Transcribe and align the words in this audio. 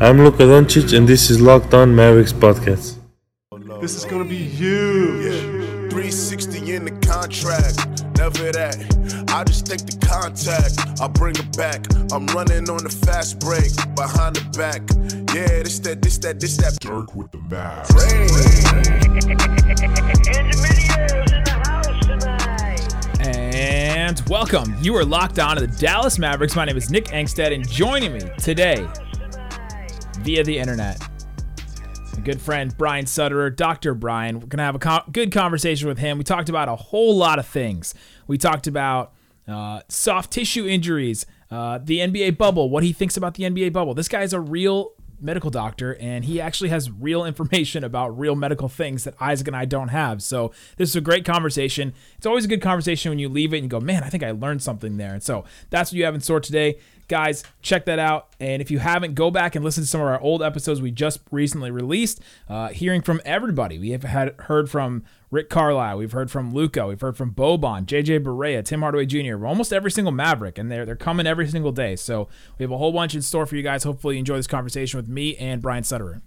I'm 0.00 0.18
Luka 0.18 0.44
Doncic, 0.44 0.96
and 0.96 1.08
this 1.08 1.28
is 1.28 1.40
Locked 1.40 1.74
On 1.74 1.92
Mavericks 1.92 2.32
podcast. 2.32 2.98
This 3.80 3.96
is 3.96 4.04
gonna 4.04 4.24
be 4.24 4.38
huge. 4.38 5.24
Yeah. 5.24 5.40
360 5.90 6.72
in 6.72 6.84
the 6.84 6.92
contract, 7.04 8.04
never 8.16 8.52
that. 8.52 8.76
I 9.34 9.42
just 9.42 9.66
take 9.66 9.84
the 9.86 9.98
contact, 10.06 11.00
I 11.00 11.08
bring 11.08 11.34
it 11.34 11.56
back. 11.56 11.84
I'm 12.12 12.28
running 12.28 12.70
on 12.70 12.84
the 12.84 12.96
fast 13.06 13.40
break, 13.40 13.74
behind 13.96 14.36
the 14.36 14.44
back. 14.56 14.82
Yeah, 15.34 15.64
this 15.64 15.80
that, 15.80 16.00
this 16.00 16.18
that, 16.18 16.38
this 16.38 16.56
that. 16.58 16.78
Dirk 16.78 17.16
with 17.16 17.32
the 17.32 17.38
mask. 17.38 17.98
And 23.20 24.22
welcome. 24.28 24.76
You 24.80 24.94
are 24.94 25.04
locked 25.04 25.40
on 25.40 25.56
to 25.56 25.66
the 25.66 25.76
Dallas 25.76 26.20
Mavericks. 26.20 26.54
My 26.54 26.66
name 26.66 26.76
is 26.76 26.88
Nick 26.88 27.06
Angstadt, 27.06 27.52
and 27.52 27.68
joining 27.68 28.12
me 28.12 28.20
today 28.38 28.86
via 30.28 30.44
the 30.44 30.58
internet, 30.58 31.00
my 32.14 32.20
good 32.20 32.38
friend 32.38 32.76
Brian 32.76 33.06
Sutterer, 33.06 33.48
Dr. 33.48 33.94
Brian. 33.94 34.34
We're 34.34 34.46
going 34.46 34.58
to 34.58 34.64
have 34.64 34.74
a 34.74 34.78
co- 34.78 35.10
good 35.10 35.32
conversation 35.32 35.88
with 35.88 35.96
him. 35.96 36.18
We 36.18 36.24
talked 36.24 36.50
about 36.50 36.68
a 36.68 36.76
whole 36.76 37.16
lot 37.16 37.38
of 37.38 37.46
things. 37.46 37.94
We 38.26 38.36
talked 38.36 38.66
about 38.66 39.14
uh, 39.46 39.80
soft 39.88 40.30
tissue 40.30 40.66
injuries, 40.66 41.24
uh, 41.50 41.78
the 41.82 42.00
NBA 42.00 42.36
bubble, 42.36 42.68
what 42.68 42.82
he 42.82 42.92
thinks 42.92 43.16
about 43.16 43.36
the 43.36 43.44
NBA 43.44 43.72
bubble. 43.72 43.94
This 43.94 44.06
guy 44.06 44.20
is 44.20 44.34
a 44.34 44.40
real 44.40 44.92
medical 45.18 45.50
doctor 45.50 45.96
and 45.96 46.26
he 46.26 46.40
actually 46.42 46.68
has 46.68 46.90
real 46.90 47.24
information 47.24 47.82
about 47.82 48.16
real 48.18 48.36
medical 48.36 48.68
things 48.68 49.04
that 49.04 49.14
Isaac 49.20 49.46
and 49.46 49.56
I 49.56 49.64
don't 49.64 49.88
have. 49.88 50.22
So 50.22 50.52
this 50.76 50.90
is 50.90 50.96
a 50.96 51.00
great 51.00 51.24
conversation. 51.24 51.94
It's 52.18 52.26
always 52.26 52.44
a 52.44 52.48
good 52.48 52.60
conversation 52.60 53.10
when 53.10 53.18
you 53.18 53.30
leave 53.30 53.54
it 53.54 53.56
and 53.56 53.64
you 53.64 53.70
go, 53.70 53.80
man, 53.80 54.04
I 54.04 54.10
think 54.10 54.22
I 54.22 54.32
learned 54.32 54.62
something 54.62 54.98
there. 54.98 55.14
And 55.14 55.22
so 55.22 55.44
that's 55.70 55.90
what 55.90 55.96
you 55.96 56.04
have 56.04 56.14
in 56.14 56.20
store 56.20 56.40
today. 56.40 56.78
Guys, 57.08 57.42
check 57.62 57.86
that 57.86 57.98
out. 57.98 58.28
And 58.38 58.60
if 58.60 58.70
you 58.70 58.78
haven't, 58.78 59.14
go 59.14 59.30
back 59.30 59.54
and 59.54 59.64
listen 59.64 59.82
to 59.82 59.88
some 59.88 60.02
of 60.02 60.06
our 60.06 60.20
old 60.20 60.42
episodes 60.42 60.82
we 60.82 60.90
just 60.90 61.20
recently 61.30 61.70
released, 61.70 62.20
uh, 62.48 62.68
hearing 62.68 63.00
from 63.00 63.22
everybody. 63.24 63.78
We 63.78 63.90
have 63.90 64.04
had 64.04 64.34
heard 64.40 64.70
from 64.70 65.04
Rick 65.30 65.48
Carlisle, 65.48 65.98
we've 65.98 66.12
heard 66.12 66.30
from 66.30 66.52
Luka, 66.54 66.86
we've 66.86 67.00
heard 67.00 67.16
from 67.16 67.32
Boban, 67.32 67.86
JJ 67.86 68.20
Barea, 68.20 68.64
Tim 68.64 68.80
Hardaway 68.80 69.06
Jr., 69.06 69.46
almost 69.46 69.72
every 69.72 69.90
single 69.90 70.12
Maverick, 70.12 70.58
and 70.58 70.70
they're 70.70 70.86
they're 70.86 70.96
coming 70.96 71.26
every 71.26 71.48
single 71.48 71.72
day. 71.72 71.96
So 71.96 72.28
we 72.58 72.62
have 72.62 72.70
a 72.70 72.78
whole 72.78 72.92
bunch 72.92 73.14
in 73.14 73.22
store 73.22 73.46
for 73.46 73.56
you 73.56 73.62
guys. 73.62 73.84
Hopefully, 73.84 74.14
you 74.14 74.20
enjoy 74.20 74.36
this 74.36 74.46
conversation 74.46 74.98
with 74.98 75.08
me 75.08 75.36
and 75.36 75.60
Brian 75.60 75.84
Sutterer. 75.84 76.22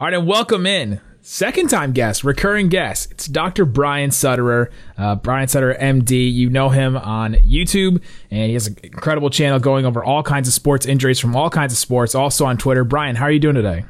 All 0.00 0.06
right, 0.06 0.14
and 0.14 0.26
welcome 0.26 0.66
in 0.66 1.00
second 1.24 1.68
time 1.68 1.92
guest, 1.92 2.22
recurring 2.22 2.68
guest. 2.68 3.10
It's 3.10 3.26
Dr. 3.26 3.64
Brian 3.64 4.10
Sutterer, 4.10 4.70
uh, 4.96 5.16
Brian 5.16 5.48
Sutterer, 5.48 5.74
MD. 5.74 6.32
You 6.32 6.50
know 6.50 6.68
him 6.68 6.96
on 6.96 7.34
YouTube, 7.34 8.02
and 8.30 8.48
he 8.48 8.52
has 8.52 8.68
an 8.68 8.76
incredible 8.84 9.30
channel 9.30 9.58
going 9.58 9.86
over 9.86 10.04
all 10.04 10.22
kinds 10.22 10.46
of 10.46 10.54
sports 10.54 10.86
injuries 10.86 11.18
from 11.18 11.34
all 11.34 11.50
kinds 11.50 11.72
of 11.72 11.78
sports. 11.78 12.14
Also 12.14 12.44
on 12.44 12.56
Twitter. 12.58 12.84
Brian, 12.84 13.16
how 13.16 13.24
are 13.24 13.32
you 13.32 13.40
doing 13.40 13.56
today? 13.56 13.84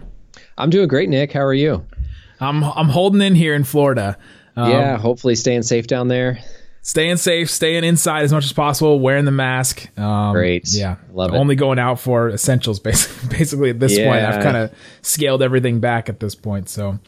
I'm 0.56 0.70
doing 0.70 0.88
great, 0.88 1.08
Nick. 1.08 1.32
How 1.32 1.42
are 1.42 1.54
you? 1.54 1.84
I'm 2.40 2.64
I'm 2.64 2.88
holding 2.88 3.20
in 3.20 3.34
here 3.34 3.54
in 3.54 3.64
Florida. 3.64 4.16
Um, 4.56 4.70
yeah, 4.70 4.96
hopefully 4.96 5.34
staying 5.34 5.62
safe 5.62 5.86
down 5.86 6.08
there. 6.08 6.38
Staying 6.82 7.16
safe, 7.16 7.50
staying 7.50 7.82
inside 7.82 8.24
as 8.24 8.32
much 8.32 8.44
as 8.44 8.52
possible, 8.52 9.00
wearing 9.00 9.24
the 9.24 9.30
mask. 9.30 9.88
Um, 9.98 10.34
Great. 10.34 10.68
Yeah. 10.70 10.96
Love 11.14 11.32
it. 11.32 11.36
Only 11.36 11.56
going 11.56 11.78
out 11.78 11.98
for 11.98 12.28
essentials, 12.28 12.78
basically, 12.80 13.38
basically 13.38 13.70
at 13.70 13.80
this 13.80 13.96
yeah. 13.96 14.10
point. 14.10 14.22
I've 14.22 14.42
kind 14.42 14.58
of 14.58 14.70
scaled 15.00 15.42
everything 15.42 15.80
back 15.80 16.10
at 16.10 16.20
this 16.20 16.34
point. 16.34 16.68
So, 16.68 16.98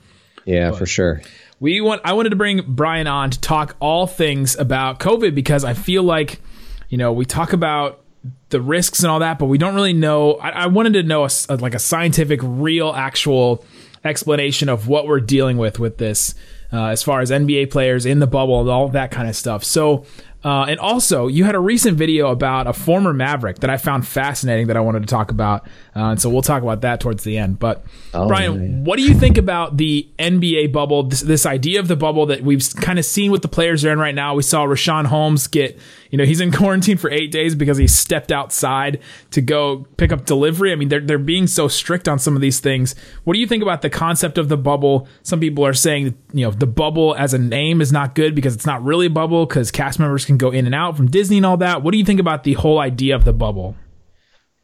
yeah, 0.46 0.70
but 0.70 0.78
for 0.78 0.86
sure. 0.86 1.20
We 1.60 1.80
want. 1.80 2.00
I 2.04 2.14
wanted 2.14 2.30
to 2.30 2.36
bring 2.36 2.62
Brian 2.66 3.06
on 3.06 3.30
to 3.30 3.40
talk 3.40 3.76
all 3.80 4.06
things 4.06 4.56
about 4.56 5.00
COVID 5.00 5.34
because 5.34 5.64
I 5.64 5.74
feel 5.74 6.02
like, 6.02 6.40
you 6.88 6.96
know, 6.96 7.12
we 7.12 7.24
talk 7.24 7.52
about 7.52 8.02
the 8.50 8.60
risks 8.60 9.00
and 9.00 9.10
all 9.10 9.18
that, 9.18 9.38
but 9.38 9.46
we 9.46 9.58
don't 9.58 9.74
really 9.74 9.92
know. 9.92 10.34
I, 10.34 10.50
I 10.50 10.66
wanted 10.66 10.94
to 10.94 11.02
know 11.02 11.24
a, 11.24 11.30
a, 11.48 11.56
like 11.56 11.74
a 11.74 11.78
scientific, 11.78 12.40
real, 12.42 12.92
actual 12.92 13.64
explanation 14.04 14.68
of 14.68 14.86
what 14.86 15.06
we're 15.06 15.20
dealing 15.20 15.58
with 15.58 15.78
with 15.78 15.98
this 15.98 16.34
uh, 16.72 16.86
as 16.86 17.02
far 17.02 17.20
as 17.20 17.30
NBA 17.30 17.70
players 17.70 18.06
in 18.06 18.18
the 18.18 18.26
bubble 18.26 18.60
and 18.60 18.70
all 18.70 18.88
that 18.88 19.10
kind 19.10 19.28
of 19.28 19.36
stuff. 19.36 19.64
So, 19.64 20.04
uh, 20.46 20.64
and 20.66 20.78
also, 20.78 21.26
you 21.26 21.42
had 21.42 21.56
a 21.56 21.58
recent 21.58 21.98
video 21.98 22.30
about 22.30 22.68
a 22.68 22.72
former 22.72 23.12
Maverick 23.12 23.58
that 23.58 23.70
I 23.70 23.78
found 23.78 24.06
fascinating 24.06 24.68
that 24.68 24.76
I 24.76 24.80
wanted 24.80 25.00
to 25.00 25.06
talk 25.08 25.32
about. 25.32 25.66
Uh, 25.96 26.10
and 26.10 26.22
so 26.22 26.30
we'll 26.30 26.40
talk 26.40 26.62
about 26.62 26.82
that 26.82 27.00
towards 27.00 27.24
the 27.24 27.36
end. 27.36 27.58
But, 27.58 27.84
oh, 28.14 28.28
Brian, 28.28 28.84
what 28.84 28.96
do 28.96 29.02
you 29.02 29.14
think 29.14 29.38
about 29.38 29.76
the 29.76 30.08
NBA 30.20 30.70
bubble, 30.70 31.02
this, 31.02 31.22
this 31.22 31.46
idea 31.46 31.80
of 31.80 31.88
the 31.88 31.96
bubble 31.96 32.26
that 32.26 32.42
we've 32.42 32.62
kind 32.76 32.96
of 32.96 33.04
seen 33.04 33.32
what 33.32 33.42
the 33.42 33.48
players 33.48 33.84
are 33.84 33.90
in 33.90 33.98
right 33.98 34.14
now? 34.14 34.36
We 34.36 34.44
saw 34.44 34.64
Richaun 34.66 35.06
Holmes 35.06 35.48
get 35.48 35.80
you 36.10 36.18
know, 36.18 36.24
he's 36.24 36.40
in 36.40 36.52
quarantine 36.52 36.96
for 36.96 37.10
eight 37.10 37.30
days 37.30 37.54
because 37.54 37.78
he 37.78 37.86
stepped 37.86 38.32
outside 38.32 39.00
to 39.30 39.40
go 39.40 39.86
pick 39.96 40.12
up 40.12 40.24
delivery. 40.24 40.72
I 40.72 40.76
mean, 40.76 40.88
they're 40.88 41.00
they're 41.00 41.18
being 41.18 41.46
so 41.46 41.68
strict 41.68 42.08
on 42.08 42.18
some 42.18 42.34
of 42.34 42.42
these 42.42 42.60
things. 42.60 42.94
What 43.24 43.34
do 43.34 43.40
you 43.40 43.46
think 43.46 43.62
about 43.62 43.82
the 43.82 43.90
concept 43.90 44.38
of 44.38 44.48
the 44.48 44.56
bubble? 44.56 45.08
Some 45.22 45.40
people 45.40 45.66
are 45.66 45.74
saying, 45.74 46.16
you 46.32 46.46
know, 46.46 46.50
the 46.50 46.66
bubble 46.66 47.14
as 47.16 47.34
a 47.34 47.38
name 47.38 47.80
is 47.80 47.92
not 47.92 48.14
good 48.14 48.34
because 48.34 48.54
it's 48.54 48.66
not 48.66 48.84
really 48.84 49.06
a 49.06 49.10
bubble 49.10 49.46
because 49.46 49.70
cast 49.70 49.98
members 49.98 50.24
can 50.24 50.36
go 50.36 50.50
in 50.50 50.66
and 50.66 50.74
out 50.74 50.96
from 50.96 51.10
Disney 51.10 51.38
and 51.38 51.46
all 51.46 51.56
that. 51.58 51.82
What 51.82 51.92
do 51.92 51.98
you 51.98 52.04
think 52.04 52.20
about 52.20 52.44
the 52.44 52.54
whole 52.54 52.78
idea 52.78 53.14
of 53.16 53.24
the 53.24 53.32
bubble? 53.32 53.76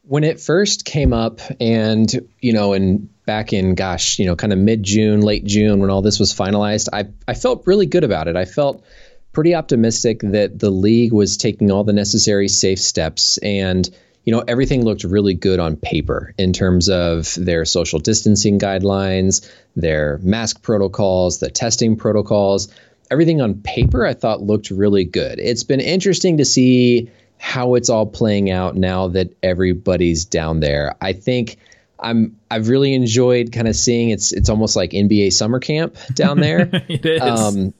When 0.05 0.25
it 0.25 0.41
first 0.41 0.83
came 0.83 1.13
up, 1.13 1.39
and 1.61 2.11
you 2.39 2.51
know, 2.51 2.73
and 2.73 3.07
back 3.25 3.53
in 3.53 3.75
gosh, 3.75 4.19
you 4.19 4.25
know, 4.25 4.35
kind 4.35 4.51
of 4.51 4.59
mid 4.59 4.83
June, 4.83 5.21
late 5.21 5.45
June, 5.45 5.79
when 5.79 5.89
all 5.89 6.01
this 6.01 6.19
was 6.19 6.33
finalized, 6.33 6.89
I 6.91 7.05
I 7.27 7.33
felt 7.35 7.65
really 7.67 7.85
good 7.85 8.03
about 8.03 8.27
it. 8.27 8.35
I 8.35 8.45
felt 8.45 8.83
pretty 9.33 9.55
optimistic 9.55 10.19
that 10.21 10.57
the 10.57 10.69
league 10.69 11.11
was 11.11 11.37
taking 11.37 11.71
all 11.71 11.83
the 11.83 11.93
necessary 11.93 12.47
safe 12.47 12.79
steps 12.79 13.37
and 13.39 13.89
you 14.23 14.31
know 14.31 14.43
everything 14.47 14.85
looked 14.85 15.03
really 15.03 15.33
good 15.33 15.59
on 15.59 15.75
paper 15.75 16.33
in 16.37 16.53
terms 16.53 16.87
of 16.87 17.33
their 17.35 17.65
social 17.65 17.99
distancing 17.99 18.59
guidelines 18.59 19.49
their 19.75 20.19
mask 20.21 20.61
protocols 20.61 21.39
the 21.39 21.49
testing 21.49 21.95
protocols 21.97 22.73
everything 23.11 23.41
on 23.41 23.55
paper 23.55 24.05
i 24.05 24.13
thought 24.13 24.41
looked 24.41 24.69
really 24.69 25.03
good 25.03 25.39
it's 25.39 25.63
been 25.63 25.81
interesting 25.81 26.37
to 26.37 26.45
see 26.45 27.09
how 27.39 27.73
it's 27.73 27.89
all 27.89 28.05
playing 28.05 28.49
out 28.49 28.75
now 28.75 29.09
that 29.09 29.35
everybody's 29.41 30.25
down 30.25 30.59
there 30.59 30.95
i 31.01 31.11
think 31.11 31.57
I'm 31.99 32.37
I've 32.51 32.67
really 32.67 32.93
enjoyed 32.93 33.51
kind 33.51 33.67
of 33.67 33.75
seeing 33.75 34.09
it's 34.09 34.33
it's 34.33 34.49
almost 34.49 34.75
like 34.75 34.91
NBA 34.91 35.31
summer 35.31 35.59
camp 35.59 35.95
down 36.13 36.41
there. 36.41 36.69
it 36.89 37.05
is. 37.05 37.21
Um, 37.21 37.73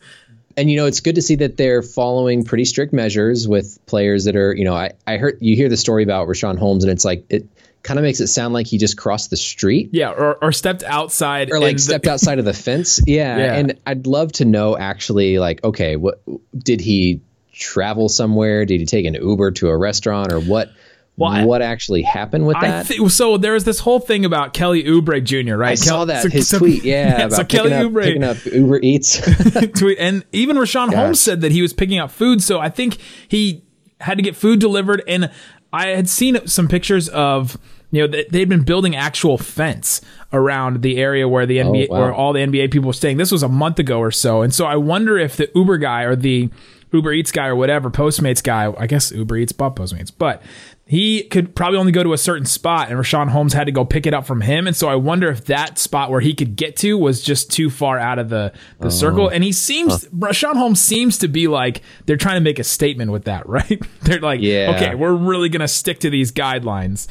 and 0.58 0.70
you 0.70 0.78
know 0.78 0.86
it's 0.86 1.00
good 1.00 1.16
to 1.16 1.22
see 1.22 1.36
that 1.36 1.58
they're 1.58 1.82
following 1.82 2.44
pretty 2.44 2.66
strict 2.66 2.94
measures 2.94 3.48
with 3.48 3.80
players 3.86 4.26
that 4.26 4.36
are 4.36 4.54
you 4.56 4.66
know 4.66 4.76
I, 4.76 4.92
I 5.08 5.18
heard 5.18 5.38
you 5.42 5.56
hear 5.56 5.70
the 5.70 5.78
story 5.78 6.04
about 6.04 6.28
Richaun 6.28 6.58
Holmes 6.58 6.84
and 6.84 6.92
it's 6.92 7.06
like 7.06 7.26
it 7.30 7.48
kind 7.82 8.00
of 8.00 8.04
makes 8.04 8.22
it 8.22 8.28
sound 8.28 8.54
like 8.54 8.66
he 8.66 8.78
just 8.78 8.98
crossed 8.98 9.30
the 9.30 9.38
street. 9.38 9.90
Yeah 9.92 10.12
or, 10.12 10.42
or 10.42 10.52
stepped 10.52 10.84
outside 10.84 11.52
or 11.52 11.60
like 11.60 11.80
stepped 11.80 12.08
outside 12.08 12.40
of 12.40 12.46
the 12.46 12.54
fence. 12.54 13.02
Yeah. 13.08 13.38
yeah. 13.38 13.56
and 13.56 13.80
I'd 13.86 14.08
love 14.08 14.32
to 14.34 14.46
know 14.46 14.78
actually 14.78 15.40
like 15.40 15.64
okay 15.64 15.98
what 15.98 16.22
did 16.58 16.82
he 16.82 17.22
travel 17.52 18.10
somewhere? 18.10 18.66
Did 18.66 18.80
he 18.80 18.86
take 18.86 19.06
an 19.06 19.14
Uber 19.14 19.52
to 19.52 19.70
a 19.70 19.78
restaurant 19.78 20.32
or 20.32 20.40
what 20.40 20.72
well, 21.16 21.46
what 21.48 21.62
actually 21.62 22.02
happened 22.02 22.48
with 22.48 22.60
that? 22.60 22.88
Th- 22.88 23.12
so 23.12 23.38
there 23.38 23.54
was 23.54 23.66
this 23.66 23.80
whole 23.80 24.00
thing 24.00 24.26
about 24.26 24.54
Kelly 24.54 24.84
Oubre 24.84 25.24
Jr. 25.24 25.56
Right? 25.56 25.80
I 25.80 25.84
Kel- 25.84 25.98
saw 25.98 26.06
that 26.06 26.24
so, 26.24 26.30
his 26.30 26.48
so, 26.48 26.58
tweet. 26.58 26.84
Yeah, 26.84 27.18
yeah 27.20 27.28
so 27.30 27.44
Kelly 27.44 27.74
up, 27.74 27.86
Oubre 27.86 28.04
picking 28.04 28.24
up 28.24 28.44
Uber 28.46 28.80
Eats 28.82 29.22
tweet, 29.80 30.00
and 30.00 30.26
even 30.32 30.58
Richaun 30.58 30.90
Gosh. 30.90 30.96
Holmes 30.96 31.20
said 31.20 31.42
that 31.42 31.52
he 31.52 31.62
was 31.62 31.72
picking 31.72 32.00
up 32.00 32.10
food. 32.10 32.42
So 32.42 32.60
I 32.60 32.70
think 32.70 32.98
he 33.28 33.64
had 34.02 34.18
to 34.18 34.24
get 34.24 34.36
food 34.36 34.60
delivered, 34.60 35.04
and 35.08 35.30
I 35.72 35.88
had 35.88 36.10
seen 36.10 36.48
some 36.48 36.68
pictures 36.68 37.10
of 37.10 37.58
you 37.92 38.08
know 38.08 38.24
they'd 38.30 38.50
been 38.50 38.64
building 38.64 38.96
actual 38.96 39.38
fence 39.38 40.02
around 40.32 40.82
the 40.82 40.98
area 40.98 41.28
where 41.28 41.46
the 41.46 41.58
NBA 41.58 41.88
oh, 41.90 41.94
wow. 41.94 42.00
where 42.00 42.14
all 42.14 42.34
the 42.34 42.40
NBA 42.40 42.72
people 42.72 42.88
were 42.88 42.94
staying. 42.94 43.18
This 43.18 43.32
was 43.32 43.44
a 43.44 43.50
month 43.50 43.78
ago 43.78 44.00
or 44.00 44.10
so, 44.10 44.42
and 44.42 44.52
so 44.52 44.66
I 44.66 44.78
wonder 44.78 45.20
if 45.20 45.38
the 45.38 45.52
Uber 45.54 45.78
guy 45.78 46.02
or 46.02 46.16
the 46.16 46.50
Uber 46.94 47.12
Eats 47.14 47.32
guy 47.32 47.48
or 47.48 47.56
whatever 47.56 47.90
Postmates 47.90 48.42
guy, 48.42 48.74
I 48.78 48.88
guess 48.88 49.12
Uber 49.12 49.38
Eats 49.38 49.52
bought 49.52 49.76
Postmates, 49.76 50.12
but 50.16 50.42
he 50.86 51.24
could 51.24 51.56
probably 51.56 51.80
only 51.80 51.94
go 51.94 52.04
to 52.04 52.12
a 52.12 52.18
certain 52.18 52.46
spot, 52.46 52.90
and 52.90 53.00
Richaun 53.00 53.30
Holmes 53.30 53.54
had 53.54 53.66
to 53.66 53.72
go 53.72 53.86
pick 53.86 54.06
it 54.06 54.14
up 54.14 54.26
from 54.26 54.42
him. 54.42 54.68
And 54.68 54.76
so 54.76 54.90
I 54.90 54.96
wonder 54.96 55.30
if 55.30 55.46
that 55.46 55.80
spot 55.80 56.12
where 56.12 56.20
he 56.20 56.34
could 56.34 56.58
get 56.58 56.76
to 56.78 56.98
was 56.98 57.24
just 57.24 57.52
too 57.52 57.70
far 57.70 57.98
out 57.98 58.20
of 58.20 58.28
the, 58.28 58.52
the 58.80 58.88
oh. 58.88 58.90
circle. 58.90 59.30
And 59.30 59.44
he 59.44 59.54
seems, 59.54 60.04
huh. 60.04 60.10
Richaun 60.14 60.56
Holmes 60.56 60.82
seems 60.82 61.20
to 61.20 61.30
be 61.30 61.48
like 61.48 61.82
they're 62.06 62.18
trying 62.18 62.36
to 62.36 62.42
make 62.42 62.60
a 62.60 62.66
statement 62.66 63.12
with 63.12 63.26
that, 63.26 63.48
right? 63.50 63.82
they're 64.02 64.20
like, 64.20 64.42
yeah. 64.42 64.74
okay, 64.76 64.96
we're 64.96 65.14
really 65.14 65.48
going 65.48 65.62
to 65.62 65.70
stick 65.70 66.00
to 66.02 66.10
these 66.10 66.34
guidelines. 66.34 67.08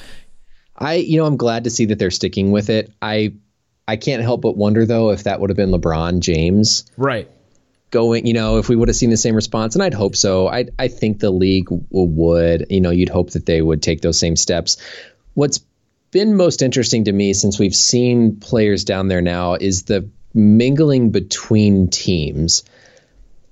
I, 0.76 0.94
you 0.96 1.16
know, 1.16 1.24
I'm 1.24 1.36
glad 1.38 1.64
to 1.64 1.70
see 1.70 1.86
that 1.86 1.98
they're 1.98 2.10
sticking 2.10 2.50
with 2.50 2.68
it. 2.68 2.92
I, 3.00 3.32
I 3.88 3.96
can't 3.96 4.22
help 4.22 4.42
but 4.42 4.56
wonder 4.56 4.84
though 4.84 5.10
if 5.10 5.24
that 5.24 5.40
would 5.40 5.48
have 5.48 5.56
been 5.56 5.70
LeBron 5.70 6.20
James, 6.20 6.84
right? 6.98 7.30
Going, 7.92 8.26
you 8.26 8.32
know, 8.32 8.58
if 8.58 8.68
we 8.68 8.74
would 8.74 8.88
have 8.88 8.96
seen 8.96 9.10
the 9.10 9.16
same 9.16 9.36
response, 9.36 9.76
and 9.76 9.84
I'd 9.84 9.94
hope 9.94 10.16
so. 10.16 10.48
I 10.48 10.66
I 10.80 10.88
think 10.88 11.20
the 11.20 11.30
league 11.30 11.68
would, 11.90 12.66
you 12.68 12.80
know, 12.80 12.90
you'd 12.90 13.08
hope 13.08 13.30
that 13.30 13.46
they 13.46 13.62
would 13.62 13.80
take 13.80 14.00
those 14.00 14.18
same 14.18 14.34
steps. 14.34 14.78
What's 15.34 15.60
been 16.10 16.36
most 16.36 16.62
interesting 16.62 17.04
to 17.04 17.12
me 17.12 17.32
since 17.32 17.58
we've 17.58 17.74
seen 17.74 18.40
players 18.40 18.84
down 18.84 19.06
there 19.06 19.22
now 19.22 19.54
is 19.54 19.84
the 19.84 20.08
mingling 20.34 21.10
between 21.10 21.88
teams. 21.88 22.64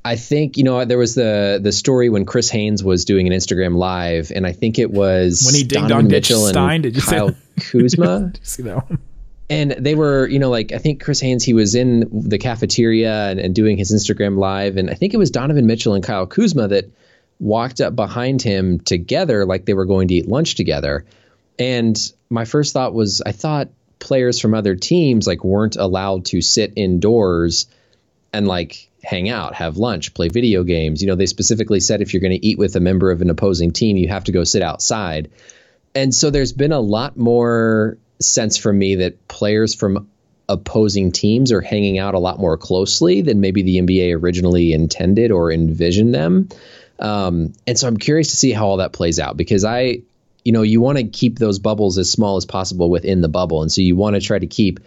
I 0.05 0.17
think 0.17 0.57
you 0.57 0.65
know 0.65 0.85
there 0.85 0.99
was 0.99 1.15
the 1.15 1.61
the 1.63 1.73
story 1.73 2.09
when 2.09 2.25
Chris 2.25 2.49
Haynes 2.49 2.83
was 2.83 3.05
doing 3.05 3.27
an 3.27 3.33
Instagram 3.35 3.77
live, 3.77 4.33
and 4.35 4.47
I 4.47 4.53
think 4.53 4.79
it 4.79 4.91
was 4.91 5.43
When 5.45 5.55
he 5.55 5.63
ding 5.63 5.87
dong 5.89 6.09
Mitchell 6.09 6.47
Stein, 6.47 6.77
and 6.77 6.83
did 6.83 6.97
you 6.97 7.03
say 7.03 7.17
Kyle? 7.17 7.37
Kuzma. 7.61 8.21
Did 8.21 8.39
you 8.39 8.45
see 8.45 8.63
that 8.63 8.89
one? 8.89 8.99
And 9.51 9.73
they 9.73 9.95
were 9.95 10.27
you 10.29 10.39
know 10.39 10.49
like 10.49 10.73
i 10.73 10.79
think 10.79 11.03
chris 11.03 11.21
haynes 11.21 11.45
he 11.45 11.53
was 11.53 11.75
in 11.75 12.09
the 12.29 12.39
cafeteria 12.39 13.29
and, 13.31 13.41
and 13.41 13.55
doing 13.55 13.77
his 13.77 13.93
instagram 13.93 14.39
live 14.39 14.77
and 14.77 14.89
i 14.89 14.95
think 14.95 15.13
it 15.13 15.19
was 15.19 15.31
donovan 15.31 15.67
mitchell 15.67 15.95
and 15.95 16.05
kyle 16.05 16.27
kuzma 16.27 16.69
that 16.69 16.91
walked 17.39 17.81
up 17.81 17.95
behind 17.95 18.41
him 18.41 18.79
together 18.81 19.45
like 19.45 19.65
they 19.67 19.75
were 19.75 19.87
going 19.87 20.09
to 20.09 20.15
eat 20.15 20.29
lunch 20.29 20.55
together 20.55 21.05
and 21.59 22.13
my 22.31 22.45
first 22.45 22.73
thought 22.73 22.95
was 22.95 23.21
i 23.27 23.33
thought 23.33 23.69
players 23.99 24.41
from 24.41 24.55
other 24.55 24.77
teams 24.77 25.27
like 25.27 25.45
weren't 25.45 25.77
allowed 25.77 26.25
to 26.25 26.41
sit 26.41 26.73
indoors 26.77 27.67
and 28.33 28.47
like 28.47 28.89
hang 29.03 29.29
out, 29.29 29.55
have 29.55 29.77
lunch, 29.77 30.15
play 30.15 30.29
video 30.29 30.63
games. 30.63 31.01
You 31.03 31.09
know, 31.09 31.15
they 31.15 31.27
specifically 31.27 31.81
said 31.81 32.01
if 32.01 32.13
you're 32.13 32.21
going 32.21 32.39
to 32.39 32.47
eat 32.47 32.59
with 32.59 32.77
a 32.77 32.81
member 32.81 33.11
of 33.11 33.23
an 33.23 33.31
opposing 33.31 33.73
team, 33.73 33.97
you 33.97 34.09
have 34.09 34.25
to 34.25 34.33
go 34.33 34.45
sit 34.45 34.63
outside. 34.63 35.31
And 35.95 36.15
so 36.15 36.31
there's 36.31 36.53
been 36.53 36.73
a 36.73 36.81
lot 36.81 37.17
more 37.17 37.99
sense 38.21 38.57
for 38.57 38.73
me 38.73 38.97
that 38.97 39.29
players 39.29 39.75
from 39.75 40.09
opposing 40.49 41.13
teams 41.13 41.53
are 41.53 41.61
hanging 41.61 41.99
out 41.99 42.15
a 42.15 42.19
lot 42.19 42.39
more 42.39 42.57
closely 42.57 43.23
than 43.23 43.41
maybe 43.41 43.63
the 43.63 43.79
NBA 43.79 44.21
originally 44.21 44.73
intended 44.73 45.31
or 45.31 45.53
envisioned 45.53 46.15
them. 46.15 46.49
Um, 46.99 47.53
and 47.67 47.79
so 47.79 47.87
I'm 47.87 47.97
curious 47.97 48.29
to 48.29 48.37
see 48.37 48.53
how 48.53 48.67
all 48.67 48.77
that 48.79 48.93
plays 48.93 49.19
out 49.19 49.37
because 49.37 49.65
I, 49.65 50.03
you 50.45 50.53
know, 50.53 50.63
you 50.63 50.81
want 50.81 50.99
to 50.99 51.05
keep 51.05 51.39
those 51.39 51.59
bubbles 51.59 51.99
as 51.99 52.11
small 52.11 52.37
as 52.37 52.45
possible 52.47 52.91
within 52.91 53.21
the 53.21 53.29
bubble. 53.29 53.63
And 53.63 53.71
so 53.71 53.81
you 53.81 53.97
want 53.97 54.17
to 54.17 54.21
try 54.21 54.39
to 54.39 54.47
keep 54.47 54.81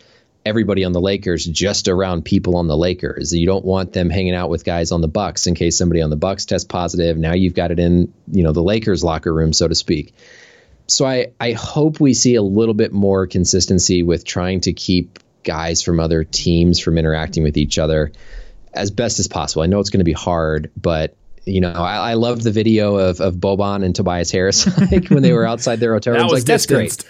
everybody 0.46 0.84
on 0.84 0.92
the 0.92 1.02
Lakers 1.02 1.46
just 1.46 1.88
around 1.88 2.26
people 2.26 2.58
on 2.58 2.68
the 2.68 2.78
Lakers. 2.78 3.34
You 3.34 3.46
don't 3.46 3.64
want 3.64 3.94
them 3.94 4.10
hanging 4.10 4.36
out 4.36 4.50
with 4.50 4.66
guys 4.66 4.92
on 4.92 5.02
the 5.02 5.08
Bucks 5.08 5.48
in 5.48 5.56
case 5.56 5.78
somebody 5.78 6.02
on 6.02 6.10
the 6.10 6.18
Bucks 6.18 6.46
tests 6.46 6.68
positive. 6.68 7.18
Now 7.18 7.34
you've 7.34 7.54
got 7.54 7.72
it 7.72 7.80
in, 7.80 8.14
you 8.32 8.44
know, 8.44 8.52
the 8.52 8.64
Lakers 8.64 9.04
locker 9.04 9.34
room, 9.34 9.54
so 9.54 9.68
to 9.68 9.76
speak. 9.76 10.14
So 10.94 11.06
I, 11.06 11.32
I 11.40 11.54
hope 11.54 12.00
we 12.00 12.14
see 12.14 12.36
a 12.36 12.42
little 12.42 12.74
bit 12.74 12.92
more 12.92 13.28
consistency 13.28 14.04
with 14.04 14.26
trying 14.26 14.62
to 14.62 14.74
keep 14.74 15.20
guys 15.44 15.82
from 15.82 16.00
other 16.00 16.24
teams 16.24 16.80
from 16.80 16.98
interacting 16.98 17.44
with 17.44 17.58
each 17.58 17.78
other 17.78 18.12
as 18.74 18.92
best 18.92 19.20
as 19.20 19.28
possible. 19.28 19.62
I 19.64 19.68
know 19.68 19.80
it's 19.80 19.90
going 19.90 20.00
to 20.00 20.06
be 20.06 20.14
hard, 20.14 20.72
but 20.80 21.16
you 21.46 21.60
know, 21.60 21.74
I, 21.74 22.12
I 22.12 22.14
loved 22.14 22.44
the 22.44 22.52
video 22.52 22.96
of, 22.96 23.20
of 23.20 23.36
Boban 23.36 23.84
and 23.84 23.94
Tobias 23.94 24.32
Harris 24.32 24.66
like 24.92 25.10
when 25.10 25.24
they 25.24 25.34
were 25.34 25.46
outside 25.46 25.80
their 25.80 25.94
hotel 25.94 26.14
That 26.14 26.22
rooms. 26.22 26.32
was 26.32 26.42
Like 26.42 26.48
that's 26.48 26.66
great 26.66 27.04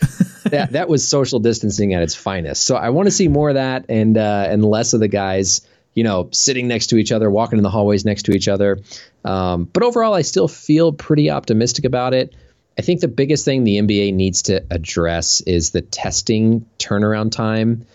that 0.52 0.72
that 0.72 0.90
was 0.90 1.08
social 1.08 1.40
distancing 1.40 1.94
at 1.94 2.02
its 2.02 2.16
finest. 2.16 2.64
So 2.64 2.76
I 2.76 2.90
want 2.90 3.08
to 3.08 3.12
see 3.12 3.28
more 3.28 3.50
of 3.50 3.56
that 3.56 3.86
and 3.90 4.18
uh, 4.18 4.48
and 4.50 4.66
less 4.66 4.94
of 4.94 5.00
the 5.00 5.08
guys, 5.08 5.62
you 5.94 6.04
know, 6.04 6.30
sitting 6.32 6.68
next 6.68 6.88
to 6.88 6.98
each 6.98 7.12
other, 7.12 7.30
walking 7.30 7.60
in 7.60 7.64
the 7.64 7.70
hallways 7.70 8.06
next 8.06 8.24
to 8.24 8.32
each 8.32 8.48
other. 8.48 8.80
Um, 9.24 9.66
but 9.66 9.84
overall, 9.84 10.14
I 10.14 10.24
still 10.24 10.48
feel 10.48 10.92
pretty 10.92 11.30
optimistic 11.30 11.86
about 11.86 12.14
it. 12.14 12.34
I 12.78 12.82
think 12.82 13.02
the 13.02 13.08
biggest 13.08 13.46
thing 13.46 13.64
the 13.64 13.78
NBA 13.78 14.14
needs 14.14 14.44
to 14.44 14.64
address 14.72 15.42
is 15.42 15.70
the 15.70 15.82
testing 15.82 16.66
turnaround 16.80 17.32
time 17.32 17.86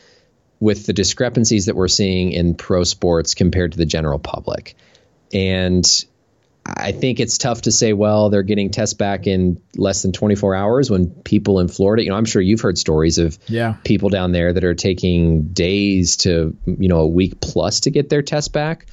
with 0.61 0.87
the 0.87 0.93
discrepancies 0.93 1.67
that 1.67 1.77
we're 1.77 1.89
seeing 1.89 2.33
in 2.33 2.55
pro 2.55 2.85
sports 2.85 3.35
compared 3.35 3.73
to 3.73 3.79
the 3.79 3.87
general 3.87 4.19
public. 4.19 4.75
And 5.33 5.85
I 6.65 6.93
think 6.93 7.19
it's 7.19 7.39
tough 7.39 7.63
to 7.63 7.73
say, 7.73 7.93
well, 7.93 8.29
they're 8.31 8.43
getting 8.43 8.71
tests 8.71 8.95
back 8.95 9.27
in 9.27 9.61
less 9.77 10.03
than 10.03 10.13
24 10.13 10.55
hours 10.55 10.91
when 10.91 11.09
people 11.11 11.61
in 11.61 11.69
Florida, 11.69 12.03
you 12.05 12.11
know, 12.11 12.17
I'm 12.17 12.25
sure 12.25 12.43
you've 12.43 12.61
heard 12.61 12.77
stories 12.77 13.19
of 13.19 13.39
Yeah. 13.49 13.77
people 13.85 14.11
down 14.11 14.33
there 14.33 14.53
that 14.53 14.65
are 14.65 14.75
taking 14.75 15.45
days 15.45 16.19
to, 16.19 16.57
you 16.67 16.89
know, 16.89 17.01
a 17.01 17.07
week 17.07 17.41
plus 17.41 17.81
to 17.81 17.91
get 17.91 18.11
their 18.11 18.23
test 18.23 18.53
back. 18.53 18.87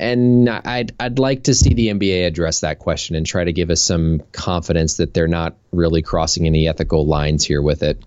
And 0.00 0.48
I'd, 0.48 0.92
I'd 0.98 1.18
like 1.18 1.44
to 1.44 1.54
see 1.54 1.74
the 1.74 1.88
NBA 1.88 2.26
address 2.26 2.60
that 2.60 2.78
question 2.78 3.16
and 3.16 3.26
try 3.26 3.44
to 3.44 3.52
give 3.52 3.68
us 3.68 3.82
some 3.82 4.22
confidence 4.32 4.96
that 4.96 5.12
they're 5.12 5.28
not 5.28 5.56
really 5.72 6.00
crossing 6.00 6.46
any 6.46 6.66
ethical 6.66 7.06
lines 7.06 7.44
here 7.44 7.60
with 7.60 7.82
it. 7.82 8.02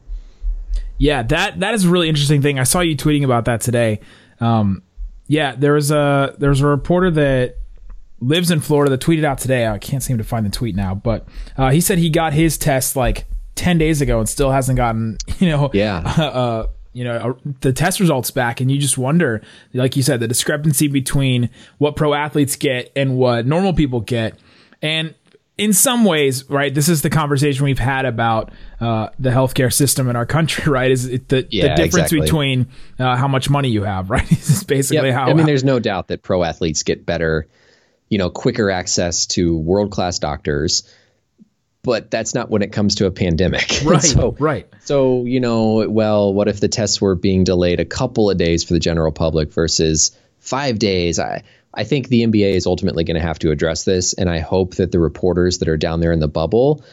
Yeah, 0.97 1.21
that 1.23 1.59
that 1.59 1.73
is 1.73 1.85
a 1.85 1.89
really 1.89 2.09
interesting 2.09 2.41
thing. 2.41 2.59
I 2.59 2.63
saw 2.63 2.79
you 2.79 2.97
tweeting 2.97 3.23
about 3.23 3.45
that 3.45 3.61
today. 3.61 3.99
Um, 4.39 4.81
yeah, 5.27 5.55
there 5.55 5.73
was 5.73 5.91
a 5.91 6.35
there 6.39 6.49
was 6.49 6.61
a 6.61 6.67
reporter 6.67 7.11
that 7.11 7.57
lives 8.19 8.51
in 8.51 8.59
Florida 8.59 8.91
that 8.91 9.01
tweeted 9.01 9.23
out 9.23 9.37
today. 9.37 9.67
I 9.67 9.77
can't 9.77 10.01
seem 10.01 10.17
to 10.17 10.23
find 10.23 10.45
the 10.45 10.49
tweet 10.49 10.75
now, 10.75 10.95
but 10.95 11.27
uh, 11.57 11.71
he 11.71 11.81
said 11.81 11.97
he 11.97 12.09
got 12.09 12.33
his 12.33 12.57
test 12.57 12.95
like 12.95 13.25
ten 13.55 13.77
days 13.77 14.01
ago 14.01 14.19
and 14.19 14.27
still 14.27 14.51
hasn't 14.51 14.77
gotten 14.77 15.17
you 15.39 15.49
know 15.49 15.69
Yeah. 15.73 15.97
uh, 16.17 16.67
you 16.93 17.03
know 17.03 17.37
the 17.61 17.73
test 17.73 17.99
results 17.99 18.31
back, 18.31 18.61
and 18.61 18.71
you 18.71 18.77
just 18.79 18.97
wonder, 18.97 19.41
like 19.73 19.95
you 19.95 20.03
said, 20.03 20.19
the 20.19 20.27
discrepancy 20.27 20.87
between 20.87 21.49
what 21.77 21.95
pro 21.95 22.13
athletes 22.13 22.55
get 22.55 22.91
and 22.95 23.17
what 23.17 23.45
normal 23.45 23.73
people 23.73 23.99
get, 23.99 24.39
and 24.81 25.13
in 25.57 25.71
some 25.71 26.03
ways, 26.03 26.49
right, 26.49 26.73
this 26.73 26.89
is 26.89 27.03
the 27.03 27.09
conversation 27.09 27.65
we've 27.65 27.77
had 27.77 28.05
about 28.05 28.51
uh, 28.79 29.09
the 29.19 29.29
healthcare 29.29 29.71
system 29.71 30.09
in 30.09 30.15
our 30.15 30.25
country, 30.25 30.63
right? 30.71 30.89
Is 30.91 31.05
it 31.05 31.29
the, 31.29 31.43
the 31.43 31.69
difference 31.75 31.93
exactly. 31.95 32.21
between 32.21 32.67
uh, 32.99 33.15
how 33.15 33.27
much 33.27 33.49
money 33.49 33.69
you 33.69 33.83
have, 33.83 34.09
right? 34.09 34.27
This 34.27 34.49
is 34.49 34.63
basically 34.63 35.09
Yep. 35.09 35.15
how. 35.15 35.29
I 35.29 35.33
mean, 35.33 35.45
there's 35.45 35.63
no 35.63 35.79
doubt 35.79 36.07
that 36.07 36.23
pro 36.23 36.43
athletes 36.43 36.83
get 36.83 37.05
better, 37.05 37.47
you 38.09 38.17
know, 38.17 38.29
quicker 38.29 38.71
access 38.71 39.27
to 39.27 39.55
world 39.55 39.91
class 39.91 40.19
doctors, 40.19 40.83
but 41.83 42.09
that's 42.09 42.33
not 42.33 42.49
when 42.49 42.61
it 42.61 42.71
comes 42.71 42.95
to 42.95 43.05
a 43.05 43.11
pandemic. 43.11 43.69
right, 43.83 44.01
so, 44.01 44.35
right. 44.39 44.67
so, 44.81 45.25
you 45.25 45.39
know, 45.39 45.87
well, 45.87 46.33
what 46.33 46.47
if 46.47 46.59
the 46.59 46.69
tests 46.69 47.01
were 47.01 47.15
being 47.15 47.43
delayed 47.43 47.79
a 47.79 47.85
couple 47.85 48.29
of 48.29 48.37
days 48.37 48.63
for 48.63 48.73
the 48.73 48.79
general 48.79 49.11
public 49.11 49.51
versus 49.51 50.17
five 50.39 50.79
days? 50.79 51.19
I, 51.19 51.43
I 51.73 51.83
think 51.83 52.07
the 52.07 52.25
NBA 52.25 52.53
is 52.53 52.67
ultimately 52.67 53.03
going 53.03 53.19
to 53.19 53.25
have 53.25 53.39
to 53.39 53.51
address 53.51 53.83
this, 53.83 54.13
and 54.13 54.29
I 54.29 54.39
hope 54.39 54.75
that 54.75 54.91
the 54.91 54.99
reporters 54.99 55.57
that 55.59 55.67
are 55.67 55.77
down 55.77 55.99
there 55.99 56.13
in 56.13 56.19
the 56.19 56.27
bubble 56.27 56.83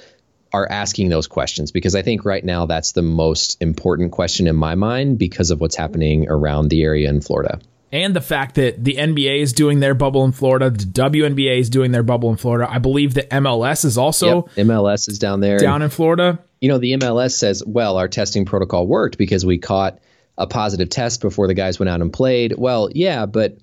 are 0.53 0.67
asking 0.69 1.09
those 1.09 1.29
questions 1.29 1.71
because 1.71 1.95
I 1.95 2.03
think 2.03 2.25
right 2.25 2.45
now 2.45 2.67
that's 2.67 2.91
the 2.91 3.03
most 3.03 3.59
important 3.61 4.11
question 4.11 4.49
in 4.49 4.57
my 4.57 4.75
mind 4.75 5.19
because 5.19 5.53
of 5.53 5.61
what's 5.61 5.77
happening 5.77 6.29
around 6.29 6.69
the 6.69 6.83
area 6.83 7.09
in 7.09 7.21
Florida. 7.21 7.61
And 7.93 8.15
the 8.15 8.21
fact 8.21 8.55
that 8.57 8.83
the 8.83 8.95
NBA 8.97 9.41
is 9.41 9.53
doing 9.53 9.81
their 9.81 9.95
bubble 9.95 10.25
in 10.25 10.33
Florida, 10.33 10.71
the 10.71 10.85
WNBA 10.85 11.59
is 11.59 11.71
doing 11.71 11.91
their 11.93 12.03
bubble 12.03 12.31
in 12.31 12.37
Florida. 12.37 12.71
I 12.71 12.79
believe 12.79 13.15
the 13.15 13.23
MLS 13.25 13.85
is 13.85 13.99
also 13.99 14.47
Yep, 14.57 14.67
MLS 14.67 15.09
is 15.09 15.19
down 15.19 15.41
there. 15.41 15.59
down 15.59 15.83
in 15.83 15.91
Florida. 15.91 16.39
you 16.61 16.69
know, 16.69 16.79
the 16.79 16.93
MLS 16.93 17.33
says, 17.33 17.63
well, 17.67 17.97
our 17.97 18.07
testing 18.09 18.45
protocol 18.45 18.87
worked 18.87 19.17
because 19.19 19.45
we 19.47 19.59
caught 19.59 19.99
a 20.39 20.47
positive 20.47 20.89
test 20.91 21.21
before 21.21 21.47
the 21.47 21.55
guys 21.55 21.79
went 21.79 21.89
out 21.91 22.01
and 22.01 22.13
played. 22.13 22.55
Well, 22.57 22.91
yeah, 22.95 23.27
but 23.27 23.57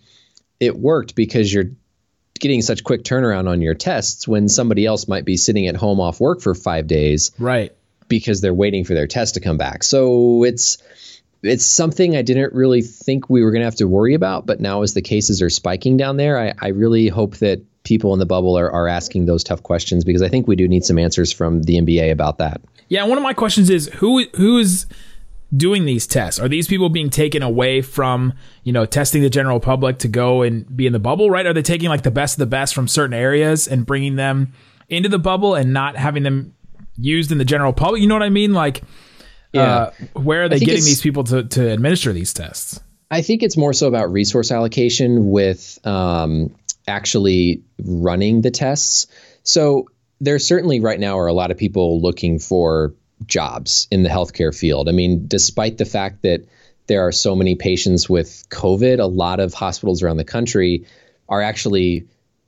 it 0.59 0.75
worked 0.77 1.15
because 1.15 1.51
you're 1.53 1.71
getting 2.39 2.62
such 2.62 2.83
quick 2.83 3.03
turnaround 3.03 3.47
on 3.47 3.62
your 3.62 3.74
tests 3.74 4.27
when 4.27 4.47
somebody 4.50 4.85
else 4.85 5.07
might 5.07 5.25
be 5.25 5.38
sitting 5.38 5.68
at 5.68 5.75
home 5.75 6.00
off 6.00 6.19
work 6.19 6.41
for 6.41 6.53
five 6.53 6.85
days 6.88 7.31
Right. 7.39 7.71
because 8.07 8.41
they're 8.41 8.53
waiting 8.53 8.83
for 8.83 8.94
their 8.94 9.07
test 9.07 9.35
to 9.35 9.39
come 9.39 9.57
back. 9.57 9.83
So 9.83 10.44
it's 10.44 10.77
it's 11.44 11.65
something 11.65 12.15
I 12.15 12.22
didn't 12.22 12.53
really 12.53 12.82
think 12.82 13.29
we 13.29 13.44
were 13.44 13.51
going 13.51 13.62
to 13.62 13.65
have 13.65 13.75
to 13.75 13.88
worry 13.88 14.13
about, 14.13 14.46
but 14.46 14.60
now 14.60 14.82
as 14.82 14.94
the 14.94 15.01
cases 15.01 15.41
are 15.41 15.50
spiking 15.50 15.98
down 15.98 16.17
there, 16.17 16.39
I, 16.39 16.53
I 16.60 16.67
really 16.70 17.08
hope 17.08 17.38
that 17.38 17.62
people 17.84 18.13
in 18.13 18.20
the 18.20 18.25
bubble 18.25 18.58
are, 18.58 18.70
are 18.70 18.88
asking 18.88 19.25
those 19.25 19.44
tough 19.44 19.63
questions 19.63 20.03
because 20.03 20.22
I 20.22 20.29
think 20.29 20.48
we 20.48 20.56
do 20.56 20.67
need 20.67 20.84
some 20.84 20.98
answers 20.98 21.32
from 21.32 21.63
the 21.63 21.77
NBA 21.77 22.12
about 22.12 22.39
that. 22.39 22.62
Yeah, 22.89 23.03
one 23.06 23.17
of 23.17 23.24
my 23.24 23.34
questions 23.34 23.70
is 23.70 23.88
who 23.96 24.25
who 24.36 24.58
is 24.58 24.86
doing 25.56 25.86
these 25.86 26.06
tests? 26.08 26.39
Are 26.39 26.50
these 26.50 26.67
people 26.67 26.89
being 26.89 27.10
taken 27.10 27.41
away 27.41 27.82
from, 27.82 28.34
you 28.63 28.74
know, 28.74 28.86
testing 28.86 29.22
the 29.22 29.29
general 29.29 29.60
public 29.60 30.00
to 30.00 30.08
go 30.08 30.41
and 30.41 30.75
be 30.75 30.88
in 30.88 30.94
the 30.94 31.00
bubble, 31.00 31.29
right? 31.29 31.46
Are 31.46 31.53
they 31.53 31.62
taking 31.62 31.89
like 31.89 32.03
the 32.03 32.12
best 32.12 32.36
of 32.36 32.39
the 32.39 32.46
best 32.48 32.75
from 32.75 32.88
certain 32.88 33.13
areas 33.13 33.67
and 33.67 33.86
bringing 33.86 34.15
them 34.15 34.53
into 34.89 35.08
the 35.10 35.20
bubble 35.20 35.56
and 35.56 35.72
not 35.72 35.96
having 35.96 36.24
them 36.24 36.53
used 36.98 37.32
in 37.32 37.38
the 37.38 37.46
general 37.46 37.72
public? 37.72 38.01
You 38.01 38.08
know 38.08 38.15
what 38.15 38.24
I 38.24 38.29
mean? 38.29 38.53
Like 38.53 38.84
uh, 39.58 39.92
where 40.14 40.44
are 40.44 40.50
they 40.50 40.60
getting 40.60 40.84
these 40.84 41.02
people 41.02 41.24
to, 41.26 41.44
to 41.44 41.70
administer 41.70 42.14
these 42.14 42.34
tests? 42.34 42.80
I 43.10 43.22
think 43.22 43.44
it's 43.44 43.58
more 43.58 43.74
so 43.74 43.88
about 43.88 44.12
resource 44.12 44.52
allocation 44.52 45.30
with 45.30 45.80
um, 45.86 46.54
actually 46.88 47.64
running 47.84 48.42
the 48.42 48.52
tests. 48.52 49.08
So 49.44 49.88
there 50.20 50.40
certainly 50.40 50.80
right 50.80 51.00
now 51.00 51.20
are 51.20 51.28
a 51.28 51.34
lot 51.34 51.52
of 51.52 51.58
people 51.58 52.02
looking 52.02 52.40
for 52.40 52.94
jobs 53.26 53.88
in 53.92 54.04
the 54.04 54.10
healthcare 54.10 54.56
field. 54.56 54.90
I 54.90 54.92
mean, 54.92 55.28
despite 55.28 55.78
the 55.78 55.86
fact 55.86 56.24
that 56.24 56.46
there 56.88 57.06
are 57.08 57.12
so 57.12 57.36
many 57.36 57.56
patients 57.56 58.10
with 58.10 58.46
COVID, 58.50 59.00
a 59.00 59.06
lot 59.06 59.40
of 59.40 59.54
hospitals 59.54 60.04
around 60.04 60.18
the 60.18 60.24
country 60.24 60.86
are 61.30 61.42
actually 61.42 62.08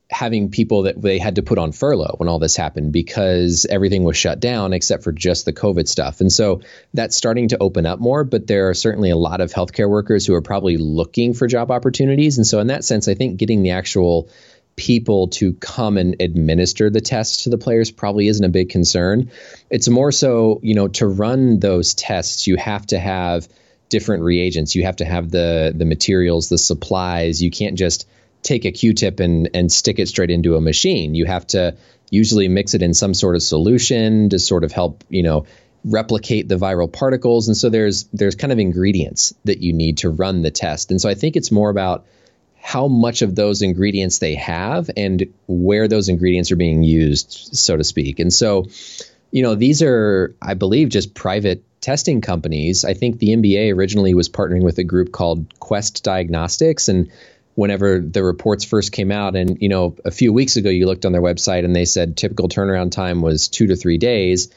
having 0.10 0.50
people 0.50 0.84
that 0.84 1.00
they 1.00 1.20
had 1.20 1.36
to 1.36 1.44
put 1.44 1.60
on 1.60 1.72
furlough 1.72 2.16
when 2.18 2.28
all 2.28 2.40
this 2.40 2.56
happened 2.56 2.92
because 2.92 3.68
everything 3.70 4.04
was 4.04 4.18
shut 4.18 4.40
down 4.40 4.74
except 4.74 5.04
for 5.04 5.12
just 5.12 5.46
the 5.46 5.54
COVID 5.54 5.88
stuff. 5.88 6.20
And 6.20 6.32
so 6.32 6.62
that's 6.94 7.16
starting 7.16 7.50
to 7.50 7.58
open 7.60 7.86
up 7.86 8.00
more, 8.00 8.24
but 8.24 8.48
there 8.48 8.70
are 8.70 8.74
certainly 8.74 9.12
a 9.12 9.16
lot 9.16 9.40
of 9.40 9.54
healthcare 9.54 9.90
workers 9.90 10.26
who 10.26 10.34
are 10.34 10.42
probably 10.42 10.78
looking 10.78 11.34
for 11.34 11.46
job 11.46 11.70
opportunities. 11.70 12.38
And 12.38 12.48
so, 12.48 12.60
in 12.60 12.68
that 12.68 12.84
sense, 12.84 13.08
I 13.08 13.14
think 13.14 13.38
getting 13.38 13.62
the 13.62 13.72
actual 13.72 14.30
people 14.76 15.28
to 15.28 15.54
come 15.54 15.98
and 15.98 16.16
administer 16.22 16.90
the 16.90 17.02
tests 17.02 17.44
to 17.44 17.50
the 17.50 17.58
players 17.58 17.92
probably 17.92 18.30
isn't 18.30 18.46
a 18.46 18.50
big 18.50 18.70
concern. 18.70 19.30
It's 19.70 19.90
more 19.90 20.12
so, 20.12 20.60
you 20.64 20.74
know, 20.74 20.88
to 20.88 21.06
run 21.06 21.60
those 21.60 21.94
tests, 21.94 22.48
you 22.48 22.56
have 22.56 22.88
to 22.88 22.98
have 22.98 23.48
different 23.90 24.24
reagents. 24.24 24.76
You 24.76 24.86
have 24.86 24.98
to 24.98 25.06
have 25.06 25.30
the 25.30 25.74
the 25.76 25.86
materials, 25.86 26.50
the 26.50 26.58
supplies. 26.58 27.44
You 27.44 27.52
can't 27.52 27.78
just 27.78 28.08
take 28.42 28.66
a 28.66 28.72
Q-tip 28.72 29.20
and 29.20 29.50
and 29.54 29.72
stick 29.72 30.00
it 30.00 30.08
straight 30.08 30.32
into 30.32 30.56
a 30.56 30.62
machine. 30.62 31.16
You 31.16 31.26
have 31.26 31.48
to 31.48 31.76
usually 32.10 32.48
mix 32.48 32.74
it 32.74 32.82
in 32.82 32.94
some 32.94 33.14
sort 33.14 33.36
of 33.36 33.44
solution 33.44 34.30
to 34.30 34.40
sort 34.40 34.64
of 34.64 34.72
help 34.72 35.04
you 35.10 35.24
know 35.24 35.46
replicate 35.86 36.48
the 36.50 36.56
viral 36.56 36.92
particles. 36.92 37.48
And 37.48 37.56
so 37.56 37.70
there's 37.70 38.06
there's 38.14 38.36
kind 38.36 38.52
of 38.52 38.60
ingredients 38.60 39.34
that 39.46 39.60
you 39.60 39.74
need 39.74 40.00
to 40.00 40.10
run 40.10 40.42
the 40.42 40.52
test. 40.52 40.92
And 40.92 41.00
so 41.00 41.10
i 41.10 41.16
think 41.16 41.36
it's 41.36 41.52
more 41.52 41.70
about 41.70 42.06
how 42.62 42.88
much 42.88 43.22
of 43.22 43.36
those 43.36 43.62
ingredients 43.62 44.20
they 44.20 44.36
have 44.36 44.90
and 44.98 45.34
where 45.48 45.88
those 45.88 46.10
ingredients 46.10 46.52
are 46.52 46.58
being 46.58 46.84
used 46.84 47.32
so 47.54 47.78
to 47.78 47.84
speak. 47.84 48.20
And 48.20 48.34
so 48.34 48.66
you 49.32 49.44
know 49.44 49.56
these 49.56 49.82
are 49.82 50.36
i 50.42 50.56
believe 50.56 50.90
just 50.90 51.14
private 51.14 51.64
testing 51.82 52.20
companies. 52.20 52.84
I 52.84 52.94
think 52.94 53.20
the 53.20 53.30
nba 53.30 53.74
originally 53.74 54.14
was 54.14 54.30
partnering 54.30 54.64
with 54.64 54.78
a 54.80 54.84
group 54.84 55.12
called 55.12 55.60
quest 55.60 56.04
diagnostics 56.04 56.90
and 56.90 57.10
whenever 57.60 58.00
the 58.00 58.24
reports 58.24 58.64
first 58.64 58.94
came 58.94 59.12
out 59.12 59.36
and 59.36 59.62
you 59.62 59.68
know 59.68 59.96
a 60.06 60.12
few 60.12 60.32
weeks 60.32 60.56
ago 60.56 60.70
you 60.70 60.86
looked 60.86 61.06
on 61.06 61.12
their 61.12 61.22
website 61.22 61.66
and 61.66 61.76
they 61.76 61.86
said 61.86 62.16
typical 62.16 62.48
turnaround 62.48 62.92
time 62.92 63.22
was 63.22 63.50
two 63.50 63.68
to 63.68 63.76
three 63.76 63.98
days 63.98 64.50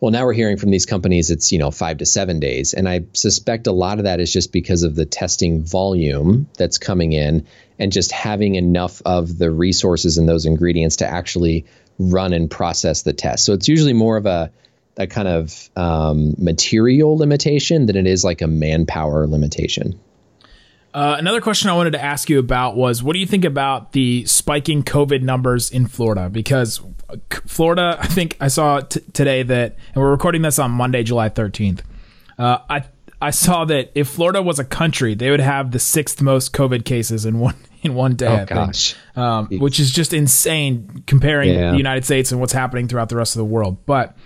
well, 0.00 0.10
now 0.10 0.26
we're 0.26 0.34
hearing 0.34 0.58
from 0.58 0.70
these 0.70 0.84
companies 0.84 1.30
it's 1.30 1.50
you 1.50 1.58
know 1.58 1.70
five 1.70 1.96
to 1.98 2.04
seven 2.04 2.38
days, 2.38 2.74
and 2.74 2.86
I 2.86 3.06
suspect 3.14 3.66
a 3.66 3.72
lot 3.72 3.96
of 3.96 4.04
that 4.04 4.20
is 4.20 4.30
just 4.30 4.52
because 4.52 4.82
of 4.82 4.94
the 4.94 5.06
testing 5.06 5.64
volume 5.64 6.46
that's 6.58 6.76
coming 6.76 7.12
in, 7.12 7.46
and 7.78 7.90
just 7.90 8.12
having 8.12 8.56
enough 8.56 9.00
of 9.06 9.38
the 9.38 9.50
resources 9.50 10.18
and 10.18 10.28
those 10.28 10.44
ingredients 10.44 10.96
to 10.96 11.06
actually 11.06 11.64
run 11.98 12.34
and 12.34 12.50
process 12.50 13.00
the 13.00 13.14
test. 13.14 13.46
So 13.46 13.54
it's 13.54 13.66
usually 13.66 13.94
more 13.94 14.18
of 14.18 14.26
a 14.26 14.52
a 14.98 15.06
kind 15.06 15.26
of 15.26 15.70
um, 15.74 16.34
material 16.36 17.16
limitation 17.16 17.86
than 17.86 17.96
it 17.96 18.06
is 18.06 18.24
like 18.24 18.42
a 18.42 18.46
manpower 18.46 19.26
limitation. 19.26 19.98
Uh, 20.94 21.16
another 21.18 21.40
question 21.40 21.68
I 21.68 21.74
wanted 21.74 21.90
to 21.92 22.02
ask 22.02 22.30
you 22.30 22.38
about 22.38 22.76
was 22.76 23.02
what 23.02 23.14
do 23.14 23.18
you 23.18 23.26
think 23.26 23.44
about 23.44 23.92
the 23.92 24.24
spiking 24.26 24.84
COVID 24.84 25.22
numbers 25.22 25.70
in 25.70 25.86
Florida? 25.88 26.28
Because 26.30 26.80
uh, 27.10 27.16
Florida, 27.46 27.98
I 28.00 28.06
think 28.06 28.36
I 28.40 28.46
saw 28.46 28.80
t- 28.80 29.00
today 29.12 29.42
that, 29.42 29.76
and 29.94 29.96
we're 30.02 30.12
recording 30.12 30.42
this 30.42 30.58
on 30.60 30.70
Monday, 30.70 31.02
July 31.02 31.28
13th. 31.30 31.80
Uh, 32.38 32.58
I 32.70 32.84
I 33.20 33.30
saw 33.30 33.64
that 33.64 33.90
if 33.94 34.08
Florida 34.08 34.40
was 34.42 34.58
a 34.58 34.64
country, 34.64 35.14
they 35.14 35.30
would 35.30 35.40
have 35.40 35.70
the 35.72 35.78
sixth 35.78 36.20
most 36.22 36.52
COVID 36.52 36.84
cases 36.84 37.24
in 37.26 37.38
one 37.40 37.54
in 37.82 37.94
one 37.94 38.14
day. 38.14 38.26
Oh 38.26 38.34
I 38.34 38.44
gosh, 38.44 38.94
um, 39.16 39.48
which 39.48 39.80
is 39.80 39.90
just 39.90 40.12
insane 40.12 41.02
comparing 41.06 41.54
Yeah. 41.54 41.70
the 41.72 41.76
United 41.76 42.04
States 42.04 42.30
and 42.32 42.40
what's 42.40 42.52
happening 42.52 42.86
throughout 42.86 43.08
the 43.08 43.16
rest 43.16 43.34
of 43.34 43.38
the 43.38 43.44
world. 43.46 43.84
But 43.86 44.16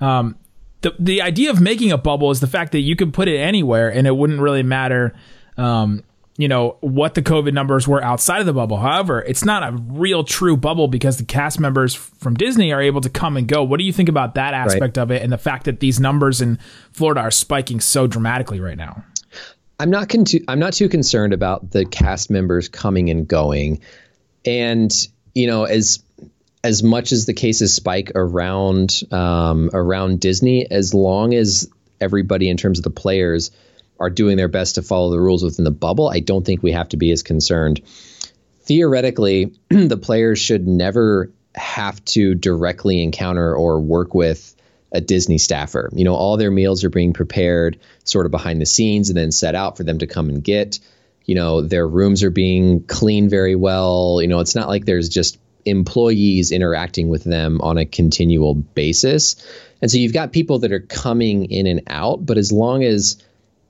um, 0.00 0.36
the 0.80 0.92
the 0.98 1.22
idea 1.22 1.50
of 1.50 1.60
making 1.60 1.92
a 1.92 1.98
bubble 1.98 2.30
is 2.32 2.40
the 2.40 2.46
fact 2.46 2.72
that 2.72 2.80
you 2.80 2.96
can 2.96 3.12
put 3.12 3.28
it 3.28 3.36
anywhere 3.38 3.92
and 3.92 4.06
it 4.08 4.16
wouldn't 4.16 4.40
really 4.40 4.62
matter. 4.64 5.14
Um, 5.56 6.02
you 6.38 6.48
know 6.48 6.76
what 6.80 7.14
the 7.14 7.22
COVID 7.22 7.52
numbers 7.52 7.88
were 7.88 8.02
outside 8.02 8.40
of 8.40 8.46
the 8.46 8.52
bubble. 8.52 8.76
However, 8.76 9.22
it's 9.22 9.44
not 9.44 9.62
a 9.62 9.76
real 9.76 10.22
true 10.22 10.56
bubble 10.56 10.88
because 10.88 11.16
the 11.16 11.24
cast 11.24 11.58
members 11.58 11.94
from 11.94 12.34
Disney 12.34 12.72
are 12.72 12.82
able 12.82 13.00
to 13.00 13.10
come 13.10 13.36
and 13.36 13.48
go. 13.48 13.62
What 13.62 13.78
do 13.78 13.84
you 13.84 13.92
think 13.92 14.08
about 14.08 14.34
that 14.34 14.52
aspect 14.52 14.98
of 14.98 15.10
it 15.10 15.22
and 15.22 15.32
the 15.32 15.38
fact 15.38 15.64
that 15.64 15.80
these 15.80 15.98
numbers 15.98 16.40
in 16.40 16.58
Florida 16.92 17.20
are 17.20 17.30
spiking 17.30 17.80
so 17.80 18.06
dramatically 18.06 18.60
right 18.60 18.76
now? 18.76 19.02
I'm 19.78 19.90
not 19.90 20.08
con- 20.08 20.24
I'm 20.48 20.58
not 20.58 20.74
too 20.74 20.88
concerned 20.88 21.32
about 21.32 21.70
the 21.70 21.84
cast 21.84 22.30
members 22.30 22.68
coming 22.68 23.10
and 23.10 23.26
going, 23.26 23.80
and 24.44 24.92
you 25.34 25.46
know 25.46 25.64
as 25.64 26.02
as 26.64 26.82
much 26.82 27.12
as 27.12 27.26
the 27.26 27.34
cases 27.34 27.72
spike 27.72 28.12
around 28.14 29.02
um, 29.10 29.70
around 29.72 30.20
Disney, 30.20 30.70
as 30.70 30.92
long 30.92 31.34
as 31.34 31.70
everybody 32.00 32.48
in 32.48 32.56
terms 32.56 32.78
of 32.78 32.84
the 32.84 32.90
players 32.90 33.50
are 33.98 34.10
doing 34.10 34.36
their 34.36 34.48
best 34.48 34.74
to 34.76 34.82
follow 34.82 35.10
the 35.10 35.20
rules 35.20 35.42
within 35.42 35.64
the 35.64 35.70
bubble, 35.70 36.08
I 36.08 36.20
don't 36.20 36.44
think 36.44 36.62
we 36.62 36.72
have 36.72 36.88
to 36.90 36.96
be 36.96 37.10
as 37.10 37.22
concerned. 37.22 37.82
Theoretically, 38.62 39.54
the 39.68 39.96
players 39.96 40.38
should 40.38 40.66
never 40.66 41.30
have 41.54 42.04
to 42.04 42.34
directly 42.34 43.02
encounter 43.02 43.54
or 43.54 43.80
work 43.80 44.14
with 44.14 44.54
a 44.92 45.00
Disney 45.00 45.38
staffer. 45.38 45.90
You 45.92 46.04
know, 46.04 46.14
all 46.14 46.36
their 46.36 46.50
meals 46.50 46.84
are 46.84 46.90
being 46.90 47.12
prepared 47.12 47.78
sort 48.04 48.26
of 48.26 48.32
behind 48.32 48.60
the 48.60 48.66
scenes 48.66 49.10
and 49.10 49.16
then 49.16 49.32
set 49.32 49.54
out 49.54 49.76
for 49.76 49.84
them 49.84 49.98
to 49.98 50.06
come 50.06 50.28
and 50.28 50.42
get. 50.42 50.78
You 51.24 51.34
know, 51.34 51.60
their 51.60 51.86
rooms 51.86 52.22
are 52.22 52.30
being 52.30 52.84
cleaned 52.84 53.30
very 53.30 53.56
well. 53.56 54.20
You 54.20 54.28
know, 54.28 54.40
it's 54.40 54.54
not 54.54 54.68
like 54.68 54.84
there's 54.84 55.08
just 55.08 55.38
employees 55.64 56.52
interacting 56.52 57.08
with 57.08 57.24
them 57.24 57.60
on 57.60 57.76
a 57.76 57.84
continual 57.84 58.54
basis. 58.54 59.36
And 59.82 59.90
so 59.90 59.98
you've 59.98 60.12
got 60.12 60.32
people 60.32 60.60
that 60.60 60.72
are 60.72 60.80
coming 60.80 61.50
in 61.50 61.66
and 61.66 61.82
out, 61.88 62.24
but 62.24 62.38
as 62.38 62.52
long 62.52 62.84
as 62.84 63.22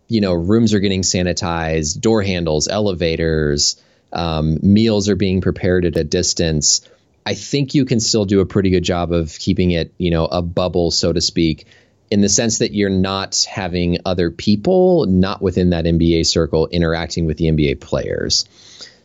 you 0.09 0.21
know 0.21 0.33
rooms 0.33 0.75
are 0.75 0.81
getting 0.81 1.03
sanitized, 1.03 2.01
door 2.01 2.23
handles, 2.23 2.69
elevators, 2.69 3.81
um, 4.13 4.59
meals 4.63 5.09
are 5.09 5.17
being 5.17 5.41
prepared 5.41 5.85
at 5.85 5.97
a 5.97 6.05
distance, 6.05 6.81
I 7.27 7.35
think 7.35 7.75
you 7.75 7.85
can 7.85 7.99
still 7.99 8.25
do 8.25 8.41
a 8.41 8.47
pretty 8.47 8.71
good 8.71 8.85
job 8.85 9.13
of 9.13 9.37
keeping 9.39 9.73
it, 9.73 9.93
you 9.99 10.11
know, 10.11 10.27
a 10.27 10.41
bubble, 10.43 10.93
so 10.93 11.13
to 11.13 11.21
speak, 11.21 11.67
in 12.09 12.21
the 12.21 12.29
sense 12.29 12.59
that 12.59 12.73
you're 12.73 12.89
not 12.89 13.45
having 13.51 13.99
other 14.07 14.31
people 14.31 15.07
not 15.07 15.43
within 15.43 15.71
that 15.71 15.87
NBA 15.87 16.25
circle 16.25 16.69
interacting 16.69 17.27
with 17.27 17.37
the 17.37 17.47
NBA 17.47 17.81
players. 17.81 18.45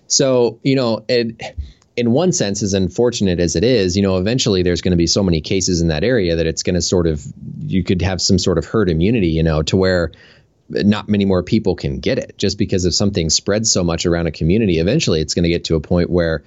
So, 0.05 0.59
you 0.61 0.75
know, 0.75 1.03
it, 1.09 1.55
in 1.97 2.11
one 2.11 2.31
sense, 2.31 2.61
as 2.61 2.75
unfortunate 2.75 3.39
as 3.39 3.55
it 3.55 3.63
is, 3.63 3.97
you 3.97 4.03
know, 4.03 4.17
eventually 4.17 4.61
there's 4.61 4.81
going 4.81 4.91
to 4.91 4.97
be 4.97 5.07
so 5.07 5.23
many 5.23 5.41
cases 5.41 5.81
in 5.81 5.87
that 5.87 6.03
area 6.03 6.35
that 6.35 6.45
it's 6.45 6.61
going 6.61 6.75
to 6.75 6.81
sort 6.81 7.07
of, 7.07 7.25
you 7.65 7.83
could 7.83 8.03
have 8.03 8.21
some 8.21 8.37
sort 8.37 8.59
of 8.59 8.65
herd 8.65 8.87
immunity, 8.87 9.29
you 9.29 9.41
know, 9.41 9.63
to 9.63 9.75
where 9.75 10.11
not 10.71 11.09
many 11.09 11.25
more 11.25 11.43
people 11.43 11.75
can 11.75 11.99
get 11.99 12.17
it. 12.17 12.37
Just 12.37 12.57
because 12.57 12.85
if 12.85 12.93
something 12.93 13.29
spreads 13.29 13.71
so 13.71 13.83
much 13.83 14.05
around 14.05 14.27
a 14.27 14.31
community 14.31 14.79
eventually 14.79 15.21
it's 15.21 15.33
going 15.33 15.43
to 15.43 15.49
get 15.49 15.65
to 15.65 15.75
a 15.75 15.81
point 15.81 16.09
where 16.09 16.43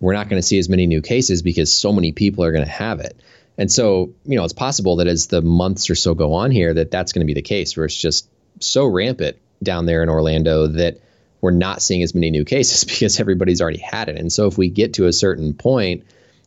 we're 0.00 0.12
not 0.12 0.28
going 0.28 0.40
to 0.40 0.46
see 0.46 0.58
as 0.58 0.68
many 0.68 0.86
new 0.86 1.02
cases 1.02 1.42
because 1.42 1.72
so 1.72 1.92
many 1.92 2.12
people 2.12 2.44
are 2.44 2.52
going 2.52 2.64
to 2.64 2.70
have 2.70 3.00
it. 3.00 3.20
And 3.56 3.70
so 3.70 4.14
you 4.24 4.36
know 4.36 4.44
it's 4.44 4.52
possible 4.52 4.96
that 4.96 5.06
as 5.06 5.26
the 5.26 5.42
months 5.42 5.90
or 5.90 5.94
so 5.94 6.14
go 6.14 6.34
on 6.34 6.50
here 6.50 6.74
that 6.74 6.90
that's 6.90 7.12
going 7.12 7.20
to 7.20 7.26
be 7.26 7.34
the 7.34 7.42
case 7.42 7.76
where 7.76 7.86
it's 7.86 7.96
just 7.96 8.28
so 8.60 8.86
rampant 8.86 9.36
down 9.62 9.86
there 9.86 10.02
in 10.02 10.08
orlando 10.08 10.68
that 10.68 11.00
we're 11.40 11.50
not 11.50 11.82
seeing 11.82 12.02
as 12.02 12.14
many 12.14 12.30
new 12.30 12.44
cases 12.44 12.84
because 12.92 13.20
everybody's 13.20 13.60
already 13.60 13.78
had 13.78 14.08
it. 14.08 14.16
And 14.16 14.32
so 14.32 14.46
if 14.46 14.56
we 14.58 14.70
get 14.70 14.94
to 14.94 15.06
a 15.06 15.12
certain 15.12 15.54
point 15.54 16.04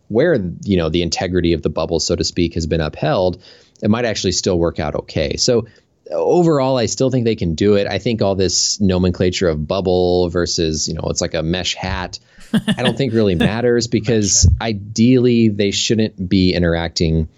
where 0.08 0.36
you 0.64 0.78
know 0.78 0.90
the 0.90 1.02
integrity 1.02 1.54
of 1.54 1.62
the 1.62 1.70
bubble 1.70 2.00
so 2.00 2.16
to 2.16 2.24
speak 2.24 2.56
has 2.56 2.68
been 2.68 2.82
upheld 2.82 3.42
it 3.82 3.90
might 3.90 4.06
actually 4.06 4.32
still 4.32 4.58
work 4.58 4.80
out 4.80 4.96
okay. 4.96 5.38
So 5.38 5.68
overall, 6.12 6.78
I 6.78 6.86
still 6.86 7.10
think 7.10 7.26
they 7.26 7.36
can 7.36 7.56
do 7.56 7.76
it. 7.76 7.88
I 7.88 8.00
think 8.00 8.22
all 8.22 8.36
this 8.36 8.80
nomenclature 8.80 9.48
of 9.48 9.68
bubble 9.68 10.30
versus, 10.30 10.88
you 10.88 10.94
know, 10.94 11.04
it's 11.06 11.22
like 11.22 11.34
a 11.34 11.44
mesh 11.44 11.76
hat, 11.76 12.20
I 12.54 12.84
don't 12.84 12.98
think 12.98 13.14
really 13.14 13.36
matters 13.50 13.88
because 13.88 14.50
ideally 14.60 15.50
they 15.50 15.72
shouldn't 15.72 16.30
be 16.30 16.54
interacting 16.54 17.30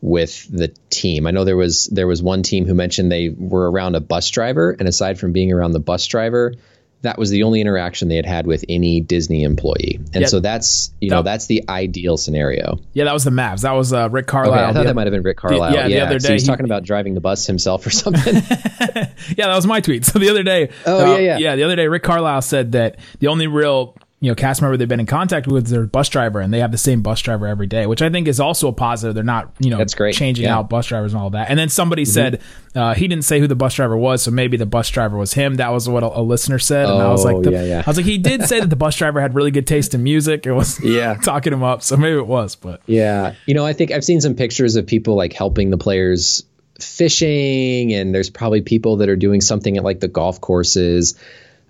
with 0.00 0.46
the 0.50 0.68
team. 0.90 1.26
I 1.26 1.32
know 1.32 1.44
there 1.44 1.56
was 1.56 1.86
there 1.86 2.06
was 2.06 2.22
one 2.22 2.42
team 2.42 2.66
who 2.66 2.74
mentioned 2.74 3.10
they 3.10 3.30
were 3.30 3.70
around 3.70 3.96
a 3.96 4.00
bus 4.00 4.30
driver, 4.30 4.70
and 4.78 4.88
aside 4.88 5.18
from 5.18 5.32
being 5.32 5.52
around 5.52 5.72
the 5.72 5.80
bus 5.80 6.06
driver, 6.06 6.54
that 7.02 7.16
was 7.16 7.30
the 7.30 7.44
only 7.44 7.60
interaction 7.60 8.08
they 8.08 8.16
had 8.16 8.26
had 8.26 8.46
with 8.46 8.64
any 8.68 9.00
Disney 9.00 9.44
employee. 9.44 10.00
And 10.12 10.22
Yeah. 10.22 10.26
so 10.26 10.40
that's 10.40 10.92
you 11.00 11.10
know 11.10 11.18
That- 11.18 11.30
that's 11.32 11.46
the 11.46 11.64
ideal 11.68 12.16
scenario. 12.16 12.78
Yeah, 12.92 13.04
that 13.04 13.14
was 13.14 13.22
the 13.24 13.30
Mavs. 13.30 13.60
That 13.62 13.72
was 13.72 13.92
uh, 13.92 14.08
Rick 14.10 14.26
Carlisle. 14.26 14.52
Okay, 14.54 14.62
I 14.62 14.72
thought 14.72 14.80
The- 14.80 14.84
that 14.88 14.94
might 14.96 15.06
have 15.06 15.12
been 15.12 15.22
Rick 15.22 15.36
Carlisle. 15.36 15.74
yeah, 15.74 15.86
the 15.88 16.00
other 16.00 16.18
so 16.20 16.28
day 16.28 16.34
he's 16.34 16.42
he- 16.42 16.48
talking 16.48 16.64
about 16.64 16.82
driving 16.82 17.14
the 17.14 17.20
bus 17.20 17.46
himself 17.46 17.86
or 17.86 17.90
something. 17.90 18.34
yeah, 19.36 19.46
that 19.46 19.54
was 19.54 19.66
my 19.66 19.80
tweet. 19.80 20.04
So 20.04 20.18
the 20.18 20.30
other 20.30 20.42
day, 20.42 20.70
Oh, 20.86 21.00
uh, 21.14 21.16
yeah, 21.16 21.18
yeah. 21.18 21.38
yeah, 21.38 21.56
the 21.56 21.62
other 21.64 21.76
day, 21.76 21.86
Rick 21.88 22.02
Carlisle 22.02 22.42
said 22.42 22.72
that 22.72 22.96
the 23.20 23.28
only 23.28 23.46
real 23.46 23.94
you 24.20 24.28
know 24.30 24.34
cast 24.34 24.60
member 24.60 24.76
they've 24.76 24.88
been 24.88 24.98
in 24.98 25.06
contact 25.06 25.46
with 25.46 25.68
their 25.68 25.86
bus 25.86 26.08
driver, 26.08 26.40
and 26.40 26.52
they 26.52 26.58
have 26.58 26.72
the 26.72 26.78
same 26.78 27.02
bus 27.02 27.20
driver 27.20 27.46
every 27.46 27.66
day, 27.68 27.86
which 27.86 28.02
I 28.02 28.10
think 28.10 28.26
is 28.26 28.40
also 28.40 28.68
a 28.68 28.72
positive. 28.72 29.14
They're 29.14 29.22
not 29.24 29.52
you 29.60 29.70
know 29.70 29.78
That's 29.78 29.94
great. 29.94 30.14
changing 30.14 30.44
Yeah. 30.44 30.50
Mm-hmm. 30.50 30.58
out 30.58 30.70
bus 30.70 30.86
drivers 30.86 31.12
and 31.14 31.22
all 31.22 31.30
that. 31.30 31.50
And 31.50 31.58
then 31.58 31.68
somebody 31.68 32.04
said 32.04 32.40
uh, 32.74 32.94
he 32.94 33.06
didn't 33.06 33.24
say 33.24 33.38
who 33.38 33.46
the 33.46 33.54
bus 33.54 33.74
driver 33.74 33.96
was, 33.96 34.22
so 34.22 34.30
maybe 34.30 34.56
the 34.56 34.66
bus 34.66 34.88
driver 34.90 35.16
was 35.16 35.34
him. 35.34 35.54
That 35.56 35.70
was 35.72 35.88
what 35.88 36.02
a, 36.02 36.18
a 36.18 36.22
listener 36.22 36.58
said, 36.58 36.88
and 36.88 37.00
I 37.00 37.10
was 37.10 37.24
Oh, 37.24 37.32
like, 37.32 37.44
the- 37.44 37.52
yeah, 37.52 37.62
yeah. 37.64 37.82
I 37.86 37.88
was 37.88 37.96
like, 37.96 38.06
he 38.06 38.18
did 38.18 38.42
say 38.44 38.58
that 38.60 38.70
the 38.70 38.76
bus 38.76 38.96
driver 38.96 39.20
had 39.20 39.34
really 39.34 39.50
good 39.52 39.66
taste 39.66 39.94
in 39.94 40.02
music. 40.02 40.46
It 40.46 40.52
was 40.52 40.82
Yeah. 40.82 41.14
talking 41.22 41.52
him 41.52 41.62
up, 41.62 41.82
so 41.82 41.96
maybe 41.96 42.16
it 42.16 42.26
was, 42.26 42.56
but 42.56 42.82
Yeah. 42.86 43.34
You 43.46 43.54
know, 43.54 43.64
I 43.64 43.72
think 43.72 43.92
I've 43.92 44.04
seen 44.04 44.20
some 44.20 44.34
pictures 44.34 44.74
of 44.76 44.86
people 44.86 45.14
like 45.14 45.32
helping 45.32 45.70
the 45.70 45.78
players 45.78 46.44
fishing, 46.80 47.92
and 47.92 48.14
there's 48.14 48.30
probably 48.30 48.60
people 48.62 48.96
that 48.96 49.08
are 49.08 49.16
doing 49.16 49.40
something 49.40 49.76
at 49.76 49.84
like 49.84 50.00
the 50.00 50.08
golf 50.08 50.40
courses. 50.40 51.14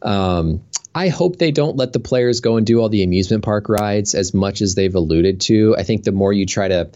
Um, 0.03 0.63
I 0.95 1.09
hope 1.09 1.37
they 1.37 1.51
don't 1.51 1.77
let 1.77 1.93
the 1.93 2.01
players 2.01 2.41
go 2.41 2.57
and 2.57 2.67
do 2.67 2.81
all 2.81 2.89
the 2.89 3.03
amusement 3.03 3.45
park 3.45 3.69
rides 3.69 4.15
as 4.15 4.35
much 4.35 4.63
as 4.63 4.75
they've 4.75 4.95
alluded 4.95 5.41
to. 5.43 5.77
I 5.77 5.83
think 5.85 6.03
the 6.05 6.13
more 6.13 6.33
you 6.33 6.47
try 6.47 6.69
to, 6.69 6.91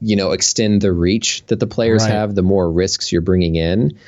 you 0.00 0.16
know, 0.16 0.32
extend 0.32 0.80
the 0.80 0.92
reach 0.92 1.44
that 1.46 1.60
the 1.60 1.66
players 1.66 2.02
Right. 2.02 2.12
have, 2.12 2.34
the 2.34 2.42
more 2.42 2.70
risks 2.70 3.12
you're 3.12 3.20
bringing 3.20 3.56
in. 3.56 3.98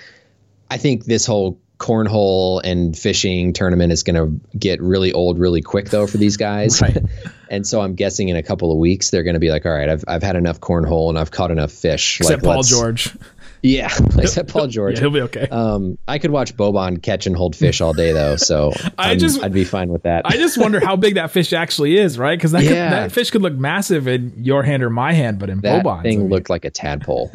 I 0.70 0.78
think 0.78 1.04
this 1.04 1.26
whole 1.26 1.60
cornhole 1.78 2.60
and 2.62 2.96
fishing 2.96 3.54
tournament 3.54 3.90
is 3.90 4.02
going 4.02 4.14
to 4.14 4.58
get 4.58 4.82
really 4.82 5.12
old 5.14 5.38
really 5.38 5.62
quick 5.62 5.88
though 5.88 6.06
for 6.06 6.18
these 6.18 6.36
guys. 6.36 6.80
Right. 6.82 6.98
and 7.50 7.66
so 7.66 7.80
I'm 7.80 7.94
guessing 7.94 8.28
in 8.28 8.36
a 8.36 8.42
couple 8.42 8.70
of 8.70 8.78
weeks 8.78 9.10
they're 9.10 9.22
going 9.22 9.34
to 9.34 9.40
be 9.40 9.50
like, 9.50 9.64
all 9.64 9.72
right, 9.72 9.88
I've 9.88 10.04
I've 10.06 10.22
had 10.22 10.36
enough 10.36 10.60
cornhole 10.60 11.08
and 11.08 11.18
I've 11.18 11.30
caught 11.30 11.50
enough 11.50 11.72
fish. 11.72 12.20
except 12.20 12.42
like, 12.42 12.54
Paul 12.54 12.62
George. 12.62 13.14
Yeah, 13.62 13.90
except 14.18 14.48
Paul 14.50 14.66
George. 14.68 14.94
Yeah, 14.94 15.00
he'll 15.00 15.10
be 15.10 15.20
okay. 15.22 15.46
Um, 15.48 15.98
I 16.08 16.18
could 16.18 16.30
watch 16.30 16.56
Boban 16.56 17.02
catch 17.02 17.26
and 17.26 17.36
hold 17.36 17.54
fish 17.54 17.80
all 17.80 17.92
day 17.92 18.12
though, 18.12 18.36
so 18.36 18.72
I 18.98 19.10
I'm- 19.10 19.18
just- 19.18 19.42
I'd 19.42 19.52
be 19.52 19.64
fine 19.64 19.90
with 19.90 20.04
that. 20.04 20.22
I 20.24 20.36
just 20.36 20.56
wonder 20.58 20.80
how 20.84 20.96
big 20.96 21.14
that 21.16 21.30
fish 21.30 21.52
actually 21.52 21.96
is, 21.98 22.18
right? 22.18 22.38
Because 22.38 22.52
that, 22.52 22.62
Yeah. 22.64 22.90
that 22.90 23.12
fish 23.12 23.30
could 23.30 23.42
look 23.42 23.54
massive 23.54 24.08
in 24.08 24.32
your 24.36 24.62
hand 24.62 24.82
or 24.82 24.90
my 24.90 25.12
hand, 25.12 25.38
but 25.38 25.50
in 25.50 25.60
that 25.60 25.84
Boban's, 25.84 26.00
I 26.00 26.02
thing 26.02 26.18
mean, 26.20 26.28
looked 26.30 26.48
like 26.50 26.64
a 26.64 26.70
tadpole. 26.70 27.30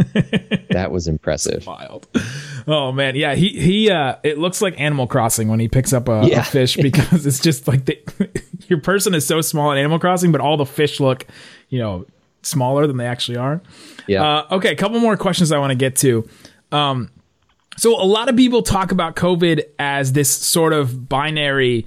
that 0.71 0.89
was 0.91 1.07
impressive. 1.07 1.65
wild. 1.67 2.07
Oh 2.67 2.91
man, 2.91 3.15
yeah, 3.15 3.35
he 3.35 3.49
he. 3.49 3.91
Uh, 3.91 4.15
it 4.23 4.37
looks 4.39 4.61
like 4.61 4.79
Animal 4.79 5.05
Crossing 5.07 5.47
when 5.49 5.59
he 5.59 5.67
picks 5.67 5.93
up 5.93 6.07
a, 6.07 6.21
a 6.21 6.41
fish 6.43 6.75
because 6.75 7.25
it's 7.25 7.39
just 7.39 7.67
like 7.67 7.85
the, 7.85 7.99
your 8.67 8.79
person 8.81 9.13
is 9.13 9.25
so 9.27 9.41
small 9.41 9.71
in 9.71 9.77
Animal 9.77 9.99
Crossing, 9.99 10.31
but 10.31 10.41
all 10.41 10.57
the 10.57 10.65
fish 10.65 10.99
look, 10.99 11.25
you 11.69 11.77
know, 11.79 12.05
smaller 12.45 12.87
than 12.87 12.97
they 12.97 13.05
actually 13.07 13.37
are. 13.37 13.61
Yeah. 14.07 14.23
Uh, 14.23 14.55
okay, 14.55 14.71
a 14.71 14.75
couple 14.75 14.99
more 14.99 15.17
questions 15.17 15.51
I 15.51 15.57
want 15.57 15.71
to 15.71 15.75
get 15.75 15.95
to. 15.97 16.27
Um, 16.71 17.09
so 17.77 17.91
a 18.01 18.05
lot 18.05 18.29
of 18.29 18.35
people 18.35 18.61
talk 18.61 18.91
about 18.91 19.15
COVID 19.15 19.63
as 19.79 20.13
this 20.13 20.29
sort 20.29 20.73
of 20.73 21.09
binary 21.09 21.85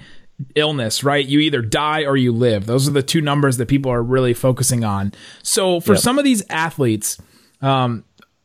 illness, 0.54 1.02
right? 1.02 1.24
You 1.26 1.40
either 1.40 1.62
die 1.62 2.04
or 2.04 2.16
you 2.16 2.32
live. 2.32 2.66
Those 2.66 2.86
are 2.86 2.92
the 2.92 3.02
two 3.02 3.20
numbers 3.20 3.56
that 3.56 3.66
people 3.68 3.90
are 3.90 4.02
really 4.02 4.34
focusing 4.34 4.84
on. 4.84 5.12
So 5.42 5.80
for 5.80 5.94
Yep. 5.94 6.02
some 6.02 6.18
of 6.18 6.24
these 6.24 6.42
athletes, 6.50 7.18
um, 7.62 8.04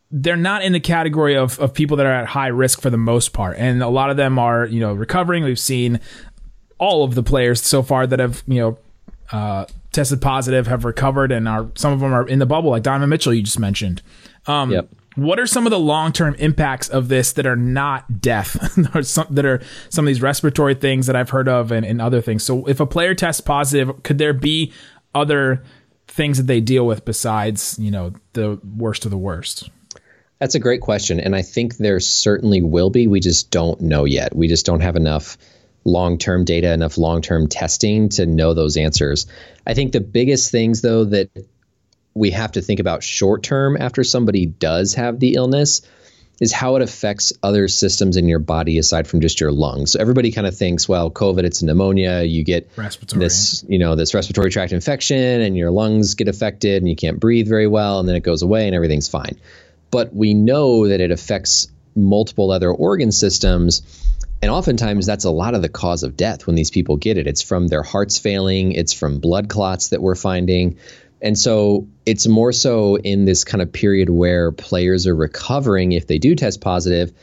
they're 0.09 0.37
not 0.37 0.63
in 0.63 0.73
the 0.73 0.79
category 0.79 1.35
of, 1.35 1.59
of 1.59 1.73
people 1.73 1.97
that 1.97 2.05
are 2.05 2.11
at 2.13 2.27
high 2.27 2.47
risk 2.47 2.81
for 2.81 2.89
the 2.89 2.97
most 2.97 3.33
part. 3.33 3.57
And 3.57 3.83
a 3.83 3.89
lot 3.89 4.09
of 4.09 4.17
them 4.17 4.39
are, 4.39 4.65
you 4.65 4.79
know, 4.79 4.93
recovering. 4.93 5.43
We've 5.43 5.59
seen 5.59 5.99
all 6.77 7.03
of 7.03 7.15
the 7.15 7.23
players 7.23 7.61
so 7.61 7.81
far 7.83 8.07
that 8.07 8.19
have, 8.19 8.43
you 8.47 8.59
know, 8.59 8.77
uh, 9.31 9.65
tested 9.93 10.21
positive, 10.21 10.67
have 10.67 10.85
recovered, 10.85 11.31
and 11.31 11.47
are 11.47 11.69
some 11.75 11.93
of 11.93 11.99
them 11.99 12.13
are 12.13 12.27
in 12.27 12.39
the 12.39 12.45
bubble, 12.45 12.71
like 12.71 12.83
Donovan 12.83 13.09
Mitchell, 13.09 13.33
you 13.33 13.43
just 13.43 13.59
mentioned. 13.59 14.01
Um, 14.47 14.71
Yep. 14.71 14.89
What 15.15 15.39
are 15.39 15.45
some 15.45 15.67
of 15.67 15.69
the 15.69 15.79
long 15.79 16.11
term 16.11 16.33
impacts 16.35 16.89
of 16.89 17.07
this 17.07 17.33
that 17.33 17.45
are 17.45 17.55
not 17.55 18.19
death, 18.19 18.57
some, 19.05 19.27
that 19.29 19.45
are 19.45 19.61
some 19.89 20.05
of 20.05 20.07
these 20.07 20.23
respiratory 20.23 20.73
things 20.73 21.05
that 21.05 21.15
I've 21.15 21.29
heard 21.29 21.47
of 21.47 21.71
and, 21.71 21.85
and 21.85 22.01
other 22.01 22.19
things? 22.19 22.43
So, 22.43 22.65
if 22.67 22.79
a 22.79 22.87
player 22.87 23.13
tests 23.13 23.39
positive, 23.39 24.01
could 24.01 24.17
there 24.17 24.33
be 24.33 24.73
other 25.13 25.63
things 26.07 26.37
that 26.37 26.47
they 26.47 26.61
deal 26.61 26.85
with 26.87 27.05
besides, 27.05 27.77
you 27.79 27.91
know, 27.91 28.13
the 28.33 28.59
worst 28.77 29.05
of 29.05 29.11
the 29.11 29.17
worst? 29.17 29.69
That's 30.39 30.55
a 30.55 30.59
great 30.59 30.81
question. 30.81 31.19
And 31.19 31.35
I 31.35 31.41
think 31.41 31.77
there 31.77 31.99
certainly 31.99 32.61
will 32.61 32.89
be. 32.89 33.07
We 33.07 33.19
just 33.19 33.51
don't 33.51 33.79
know 33.81 34.05
yet. 34.05 34.35
We 34.35 34.47
just 34.47 34.65
don't 34.65 34.81
have 34.81 34.95
enough 34.95 35.37
long 35.85 36.17
term 36.17 36.45
data, 36.45 36.71
enough 36.71 36.97
long 36.97 37.21
term 37.21 37.47
testing 37.47 38.09
to 38.09 38.25
know 38.25 38.53
those 38.53 38.77
answers. 38.77 39.27
I 39.65 39.73
think 39.73 39.91
the 39.91 40.01
biggest 40.01 40.51
things, 40.51 40.81
though, 40.81 41.05
that 41.05 41.29
we 42.13 42.31
have 42.31 42.53
to 42.53 42.61
think 42.61 42.79
about 42.79 43.03
short 43.03 43.43
term 43.43 43.77
after 43.79 44.03
somebody 44.03 44.45
does 44.45 44.95
have 44.95 45.19
the 45.19 45.33
illness 45.33 45.81
is 46.39 46.51
how 46.51 46.75
it 46.75 46.81
affects 46.81 47.31
other 47.43 47.67
systems 47.67 48.17
in 48.17 48.27
your 48.27 48.39
body 48.39 48.77
aside 48.77 49.07
from 49.07 49.21
just 49.21 49.39
your 49.39 49.51
lungs. 49.51 49.91
So 49.91 49.99
everybody 49.99 50.31
kind 50.31 50.47
of 50.47 50.57
thinks, 50.57 50.89
well, 50.89 51.11
COVID, 51.11 51.43
it's 51.43 51.61
pneumonia, 51.61 52.23
you 52.23 52.43
get 52.43 52.69
Respiratory. 52.75 53.19
this, 53.19 53.63
you 53.67 53.79
know, 53.79 53.95
this 53.95 54.13
respiratory 54.13 54.49
tract 54.49 54.73
infection 54.73 55.41
and 55.41 55.55
your 55.55 55.71
lungs 55.71 56.15
get 56.15 56.27
affected 56.27 56.81
and 56.81 56.89
you 56.89 56.95
can't 56.95 57.19
breathe 57.19 57.47
very 57.47 57.67
well 57.67 57.99
and 57.99 58.09
then 58.09 58.15
it 58.15 58.23
goes 58.23 58.41
away 58.41 58.65
and 58.65 58.75
everything's 58.75 59.07
fine. 59.07 59.39
But 59.91 60.13
we 60.13 60.33
know 60.33 60.87
that 60.87 61.01
it 61.01 61.11
affects 61.11 61.67
multiple 61.95 62.49
other 62.49 62.71
organ 62.71 63.11
systems 63.11 63.83
and 64.43 64.51
oftentimes 64.51 65.05
that's 65.05 65.23
a 65.23 65.31
lot 65.31 65.55
of 65.55 65.61
the 65.61 65.69
cause 65.69 66.03
of 66.03 66.17
death 66.17 66.45
when 66.45 66.57
these 66.57 66.69
people 66.69 66.97
get 66.97 67.17
it. 67.17 67.27
It's 67.27 67.41
from 67.41 67.69
their 67.69 67.81
hearts 67.81 68.17
failing, 68.17 68.73
it's 68.73 68.91
from 68.91 69.19
blood 69.19 69.47
clots 69.47 69.87
that 69.89 70.01
we're 70.01 70.15
finding. 70.15 70.79
And 71.21 71.39
so 71.39 71.87
it's 72.05 72.27
more 72.27 72.51
so 72.51 72.97
in 72.97 73.23
this 73.23 73.45
kind 73.45 73.61
of 73.61 73.71
period 73.71 74.09
where 74.09 74.51
players 74.51 75.07
are 75.07 75.15
recovering 75.15 75.93
if 75.93 76.07
they 76.07 76.17
do 76.17 76.35
test 76.35 76.59
positive. 76.59 77.13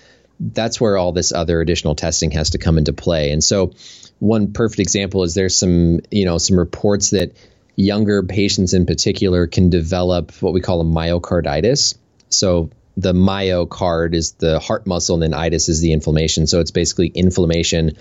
That's 0.41 0.81
where 0.81 0.97
all 0.97 1.13
this 1.13 1.31
other 1.31 1.61
additional 1.61 1.95
testing 1.95 2.31
has 2.31 2.49
to 2.51 2.59
come 2.59 2.79
into 2.79 2.95
play. 2.95 3.33
And 3.33 3.45
so 3.45 3.75
one 4.19 4.55
perfect 4.55 4.81
example 4.81 5.23
is 5.23 5.35
there's 5.35 5.55
some, 5.55 6.01
you 6.11 6.25
know, 6.25 6.39
some 6.39 6.59
reports 6.59 7.11
that 7.11 7.37
younger 7.77 8.23
patients 8.23 8.73
in 8.73 8.87
particular 8.87 9.47
can 9.47 9.69
develop 9.69 10.33
what 10.41 10.55
we 10.55 10.63
call 10.63 10.81
a 10.81 10.85
myocarditis. 10.85 11.99
So 12.31 12.71
the 12.97 13.13
myocard 13.13 14.15
is 14.15 14.33
the 14.33 14.59
heart 14.59 14.87
muscle 14.87 15.15
and 15.15 15.23
then 15.23 15.35
itis 15.35 15.69
is 15.69 15.81
the 15.81 15.93
inflammation. 15.93 16.47
So 16.47 16.61
it's 16.61 16.71
basically 16.71 17.09
inflammation 17.09 17.93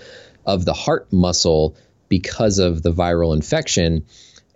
of 0.44 0.64
the 0.64 0.72
heart 0.72 1.12
muscle 1.12 1.76
because 2.08 2.58
of 2.58 2.82
the 2.82 2.92
viral 2.92 3.34
infection. 3.34 4.04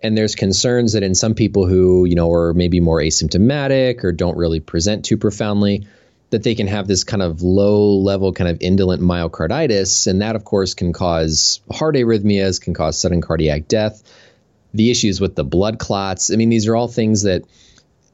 And 0.03 0.17
there's 0.17 0.35
concerns 0.35 0.93
that 0.93 1.03
in 1.03 1.15
some 1.15 1.33
people 1.33 1.65
who, 1.65 2.05
you 2.05 2.15
know, 2.15 2.31
are 2.31 2.53
maybe 2.53 2.79
more 2.79 2.99
asymptomatic 2.99 4.03
or 4.03 4.11
don't 4.11 4.37
really 4.37 4.59
present 4.59 5.05
too 5.05 5.17
profoundly, 5.17 5.87
that 6.29 6.43
they 6.43 6.53
can 6.53 6.67
have 6.67 6.87
this 6.87 7.03
kind 7.03 7.23
of 7.23 7.41
low 7.41 7.97
level, 7.97 8.33
kind 8.33 8.49
of 8.49 8.57
indolent 8.61 9.01
myocarditis. 9.01 10.07
And 10.07 10.21
that, 10.21 10.35
of 10.35 10.43
course, 10.43 10.73
can 10.73 10.91
cause 10.91 11.61
heart 11.71 11.95
arrhythmias, 11.95 12.61
can 12.61 12.73
cause 12.73 12.99
sudden 12.99 13.21
cardiac 13.21 13.67
death. 13.67 14.03
The 14.73 14.91
issues 14.91 15.21
with 15.21 15.35
the 15.35 15.45
blood 15.45 15.79
clots. 15.79 16.31
I 16.31 16.35
mean, 16.35 16.49
these 16.49 16.67
are 16.67 16.75
all 16.75 16.89
things 16.89 17.23
that 17.23 17.43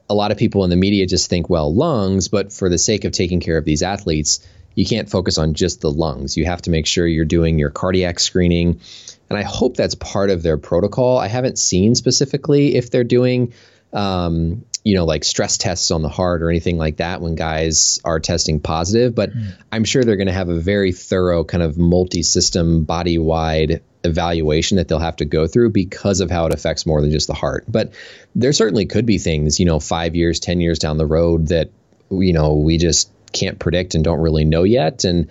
a 0.08 0.14
lot 0.14 0.30
of 0.30 0.38
people 0.38 0.64
in 0.64 0.70
the 0.70 0.76
media 0.76 1.06
just 1.06 1.30
think, 1.30 1.48
well, 1.48 1.74
lungs, 1.74 2.28
but 2.28 2.52
for 2.52 2.68
the 2.68 2.78
sake 2.78 3.04
of 3.04 3.12
taking 3.12 3.40
care 3.40 3.56
of 3.56 3.64
these 3.64 3.82
athletes, 3.82 4.46
you 4.74 4.86
can't 4.86 5.10
focus 5.10 5.38
on 5.38 5.54
just 5.54 5.80
the 5.80 5.90
lungs. 5.90 6.36
You 6.36 6.46
have 6.46 6.62
to 6.62 6.70
make 6.70 6.86
sure 6.86 7.06
you're 7.06 7.24
doing 7.24 7.58
your 7.58 7.70
cardiac 7.70 8.20
screening. 8.20 8.80
And 9.28 9.38
I 9.38 9.42
hope 9.42 9.76
that's 9.76 9.94
part 9.94 10.30
of 10.30 10.42
their 10.42 10.58
protocol. 10.58 11.18
I 11.18 11.28
haven't 11.28 11.58
seen 11.58 11.94
specifically 11.94 12.74
if 12.74 12.90
they're 12.90 13.04
doing, 13.04 13.52
um, 13.92 14.64
you 14.84 14.94
know, 14.94 15.04
like 15.04 15.24
stress 15.24 15.58
tests 15.58 15.90
on 15.90 16.02
the 16.02 16.08
heart 16.08 16.42
or 16.42 16.50
anything 16.50 16.76
like 16.76 16.98
that 16.98 17.20
when 17.20 17.34
guys 17.34 18.00
are 18.04 18.20
testing 18.20 18.60
positive. 18.60 19.14
But 19.14 19.30
I'm 19.70 19.84
sure 19.84 20.04
they're 20.04 20.16
going 20.16 20.26
to 20.26 20.32
have 20.32 20.48
a 20.48 20.60
very 20.60 20.92
thorough, 20.92 21.44
kind 21.44 21.62
of 21.62 21.78
multi 21.78 22.22
system, 22.22 22.84
body 22.84 23.18
wide 23.18 23.82
evaluation 24.04 24.76
that 24.76 24.88
they'll 24.88 24.98
have 24.98 25.16
to 25.16 25.24
go 25.24 25.46
through 25.46 25.70
because 25.70 26.20
of 26.20 26.30
how 26.30 26.46
it 26.46 26.54
affects 26.54 26.86
more 26.86 27.00
than 27.00 27.10
just 27.10 27.26
the 27.26 27.34
heart. 27.34 27.64
But 27.68 27.92
there 28.34 28.52
certainly 28.52 28.86
could 28.86 29.06
be 29.06 29.18
things, 29.18 29.60
you 29.60 29.66
know, 29.66 29.80
five 29.80 30.14
years, 30.14 30.40
10 30.40 30.60
years 30.60 30.78
down 30.78 30.98
the 30.98 31.06
road 31.06 31.48
that, 31.48 31.70
you 32.10 32.32
know, 32.32 32.54
we 32.54 32.78
just 32.78 33.10
can't 33.32 33.58
predict 33.58 33.94
and 33.94 34.04
don't 34.04 34.20
really 34.20 34.44
know 34.44 34.62
yet. 34.62 35.04
And 35.04 35.28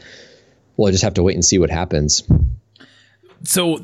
we'll 0.77 0.91
just 0.91 1.03
have 1.03 1.15
to 1.15 1.23
wait 1.23 1.35
and 1.35 1.45
see 1.45 1.59
what 1.59 1.69
happens. 1.69 2.23
so 3.43 3.79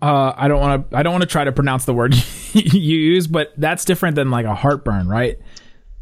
uh, 0.00 0.32
I 0.36 0.48
don't 0.48 0.60
want 0.60 0.90
to 0.90 0.96
I 0.96 1.02
don't 1.02 1.12
want 1.12 1.22
to 1.22 1.28
try 1.28 1.44
to 1.44 1.52
pronounce 1.52 1.84
the 1.84 1.94
word 1.94 2.14
you 2.52 2.98
use, 2.98 3.26
but 3.26 3.52
that's 3.56 3.84
different 3.84 4.14
than 4.14 4.30
like 4.30 4.46
a 4.46 4.54
heartburn, 4.54 5.08
right? 5.08 5.38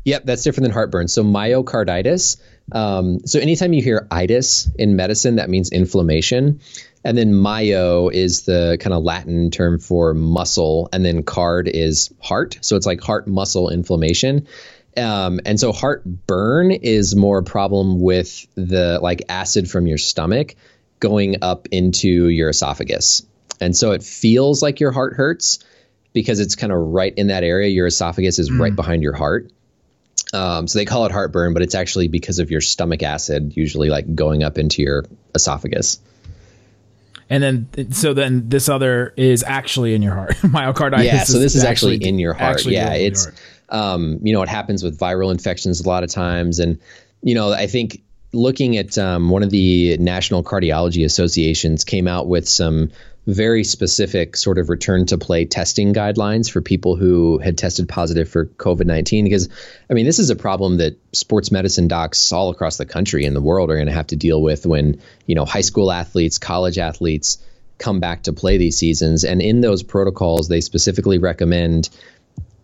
Yep, 0.05 0.25
that's 0.25 0.43
different 0.43 0.65
than 0.65 0.73
heartburn. 0.73 1.09
So 1.09 1.23
myocarditis. 1.23 2.39
Um, 2.73 3.21
so 3.27 3.41
anytime 3.41 3.73
you 3.73 3.83
hear 3.83 4.07
itis 4.11 4.71
in 4.79 4.97
medicine, 4.97 5.37
that 5.37 5.51
means 5.51 5.71
inflammation. 5.71 6.61
And 7.05 7.17
then 7.17 7.33
myo 7.33 8.09
is 8.09 8.43
the 8.43 8.77
kind 8.81 8.93
of 8.93 9.03
Latin 9.03 9.51
term 9.51 9.79
for 9.79 10.15
muscle, 10.15 10.89
and 10.93 11.05
then 11.05 11.23
card 11.23 11.69
is 11.69 12.13
heart. 12.21 12.59
So 12.61 12.77
it's 12.77 12.87
like 12.87 13.01
heart 13.01 13.27
muscle 13.27 13.71
inflammation. 13.71 14.47
Um, 14.97 15.41
and 15.47 15.61
so 15.61 15.73
heartburn 15.73 16.73
is 16.73 17.15
more 17.15 17.39
a 17.39 17.45
problem 17.45 18.01
with 18.01 18.47
the 18.57 18.99
like 19.01 19.23
acid 19.29 19.71
from 19.71 19.87
your 19.87 19.99
stomach 19.99 20.57
going 20.99 21.37
up 21.43 21.69
into 21.71 22.29
your 22.29 22.49
esophagus. 22.49 23.25
And 23.61 23.77
so 23.77 23.93
it 23.93 24.03
feels 24.03 24.63
like 24.63 24.81
your 24.81 24.91
heart 24.91 25.15
hurts 25.15 25.61
because 26.13 26.41
it's 26.41 26.57
kind 26.57 26.73
of 26.73 26.79
right 26.79 27.15
in 27.17 27.29
that 27.29 27.45
area. 27.45 27.69
Your 27.69 27.87
esophagus 27.87 28.39
is 28.39 28.51
right 28.51 28.75
behind 28.75 29.03
your 29.03 29.15
heart. 29.15 29.53
Um, 30.33 30.67
so 30.67 30.79
they 30.79 30.85
call 30.85 31.07
it 31.07 31.13
heartburn, 31.13 31.55
but 31.55 31.63
it's 31.63 31.75
actually 31.75 32.09
because 32.09 32.39
of 32.39 32.51
your 32.51 32.61
stomach 32.61 33.03
acid, 33.03 33.57
usually 33.57 33.89
like 33.89 34.15
going 34.15 34.43
up 34.43 34.59
into 34.59 34.83
your 34.83 35.05
esophagus. 35.35 36.01
And 37.31 37.43
then 37.43 37.93
so 37.93 38.15
then 38.15 38.49
this 38.49 38.69
other 38.69 39.13
is 39.17 39.43
actually 39.43 39.95
in 39.95 40.03
your 40.03 40.15
heart. 40.15 40.33
Myocarditis. 40.37 41.05
Yeah, 41.05 41.25
so 41.25 41.39
this 41.39 41.55
is 41.55 41.65
actually, 41.65 41.97
in 41.97 42.19
your 42.19 42.33
heart. 42.33 42.57
actually 42.57 42.75
Yeah, 42.75 42.95
it's 42.95 43.25
heart. 43.25 43.37
um, 43.69 44.19
you 44.23 44.33
know 44.33 44.43
it 44.43 44.49
happens 44.49 44.83
with 44.83 44.99
viral 44.99 45.31
infections 45.31 45.81
a 45.81 45.89
lot 45.89 46.03
of 46.05 46.11
times, 46.11 46.59
and 46.59 46.79
you 47.23 47.35
know 47.35 47.53
I 47.53 47.67
think 47.67 48.03
looking 48.33 48.77
at 48.77 48.97
um, 48.99 49.31
one 49.31 49.43
of 49.43 49.51
the 49.51 49.97
national 49.99 50.43
cardiology 50.43 51.05
associations 51.05 51.85
came 51.85 52.07
out 52.09 52.29
with 52.29 52.49
some 52.49 52.91
very 53.29 53.63
specific 53.63 54.37
sort 54.37 54.57
of 54.57 54.71
return 54.71 55.05
to 55.05 55.19
play 55.19 55.45
testing 55.45 55.93
guidelines 55.93 56.51
for 56.51 56.63
people 56.63 56.97
who 56.97 57.37
had 57.37 57.59
tested 57.59 57.87
positive 57.87 58.27
for 58.27 58.47
COVID 58.47 58.87
19. 58.87 59.25
Because, 59.25 59.51
I 59.91 59.93
mean, 59.93 60.07
this 60.07 60.19
is 60.19 60.31
a 60.31 60.37
problem 60.37 60.79
that 60.79 60.99
sports 61.13 61.53
medicine 61.53 61.89
docs 61.89 62.33
all 62.33 62.49
across 62.49 62.79
the 62.79 62.87
country 62.87 63.27
and 63.27 63.37
the 63.37 63.43
world 63.43 63.71
are 63.71 63.75
going 63.75 63.87
to 63.87 63.93
have 63.93 64.07
to 64.09 64.17
deal 64.17 64.41
with 64.41 64.65
when, 64.65 65.03
you 65.27 65.35
know, 65.35 65.45
high 65.45 65.61
school 65.61 65.93
athletes, 65.93 66.39
college 66.39 66.79
athletes 66.79 67.37
come 67.77 68.01
back 68.01 68.23
to 68.23 68.33
play 68.33 68.57
these 68.57 68.79
seasons. 68.79 69.25
And 69.25 69.43
in 69.43 69.61
those 69.61 69.83
protocols, 69.83 70.49
they 70.49 70.63
specifically 70.63 71.19
recommend 71.19 71.91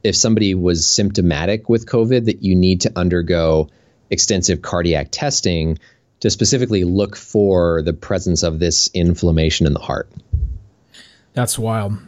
if 0.02 0.16
somebody 0.16 0.54
was 0.54 0.86
symptomatic 0.86 1.68
with 1.68 1.84
COVID 1.84 2.24
that 2.24 2.42
you 2.42 2.56
need 2.56 2.82
to 2.82 2.92
undergo 2.96 3.68
extensive 4.10 4.62
cardiac 4.62 5.08
testing 5.10 5.78
to 6.20 6.30
specifically 6.30 6.84
look 6.84 7.16
for 7.16 7.82
the 7.82 7.92
presence 7.92 8.42
of 8.42 8.58
this 8.58 8.88
inflammation 8.94 9.66
in 9.66 9.74
the 9.74 9.78
heart. 9.78 10.08
That's 11.34 11.58
wild. 11.58 11.98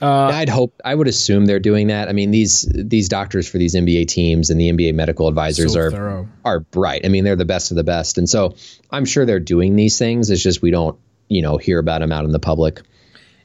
I'd 0.00 0.48
hope 0.48 0.80
I 0.84 0.94
would 0.94 1.08
assume 1.08 1.46
they're 1.46 1.58
doing 1.58 1.88
that. 1.88 2.08
I 2.08 2.12
mean 2.12 2.30
these 2.30 2.62
these 2.72 3.08
doctors 3.08 3.48
for 3.48 3.58
these 3.58 3.74
NBA 3.74 4.06
teams 4.06 4.48
and 4.50 4.60
the 4.60 4.70
NBA 4.70 4.94
medical 4.94 5.26
advisors 5.26 5.72
So 5.72 5.80
are 5.80 5.90
thorough. 5.90 6.28
are 6.44 6.60
bright. 6.60 7.04
I 7.04 7.08
mean 7.08 7.24
they're 7.24 7.34
the 7.36 7.44
best 7.44 7.72
of 7.72 7.76
the 7.76 7.82
best, 7.84 8.16
and 8.16 8.28
so 8.28 8.54
I'm 8.90 9.04
sure 9.04 9.26
they're 9.26 9.40
doing 9.40 9.74
these 9.76 9.98
things. 9.98 10.30
It's 10.30 10.42
just 10.42 10.62
we 10.62 10.70
don't 10.70 10.96
you 11.28 11.42
know 11.42 11.56
hear 11.56 11.78
about 11.80 12.00
them 12.00 12.12
out 12.12 12.24
in 12.24 12.30
the 12.32 12.38
public. 12.38 12.80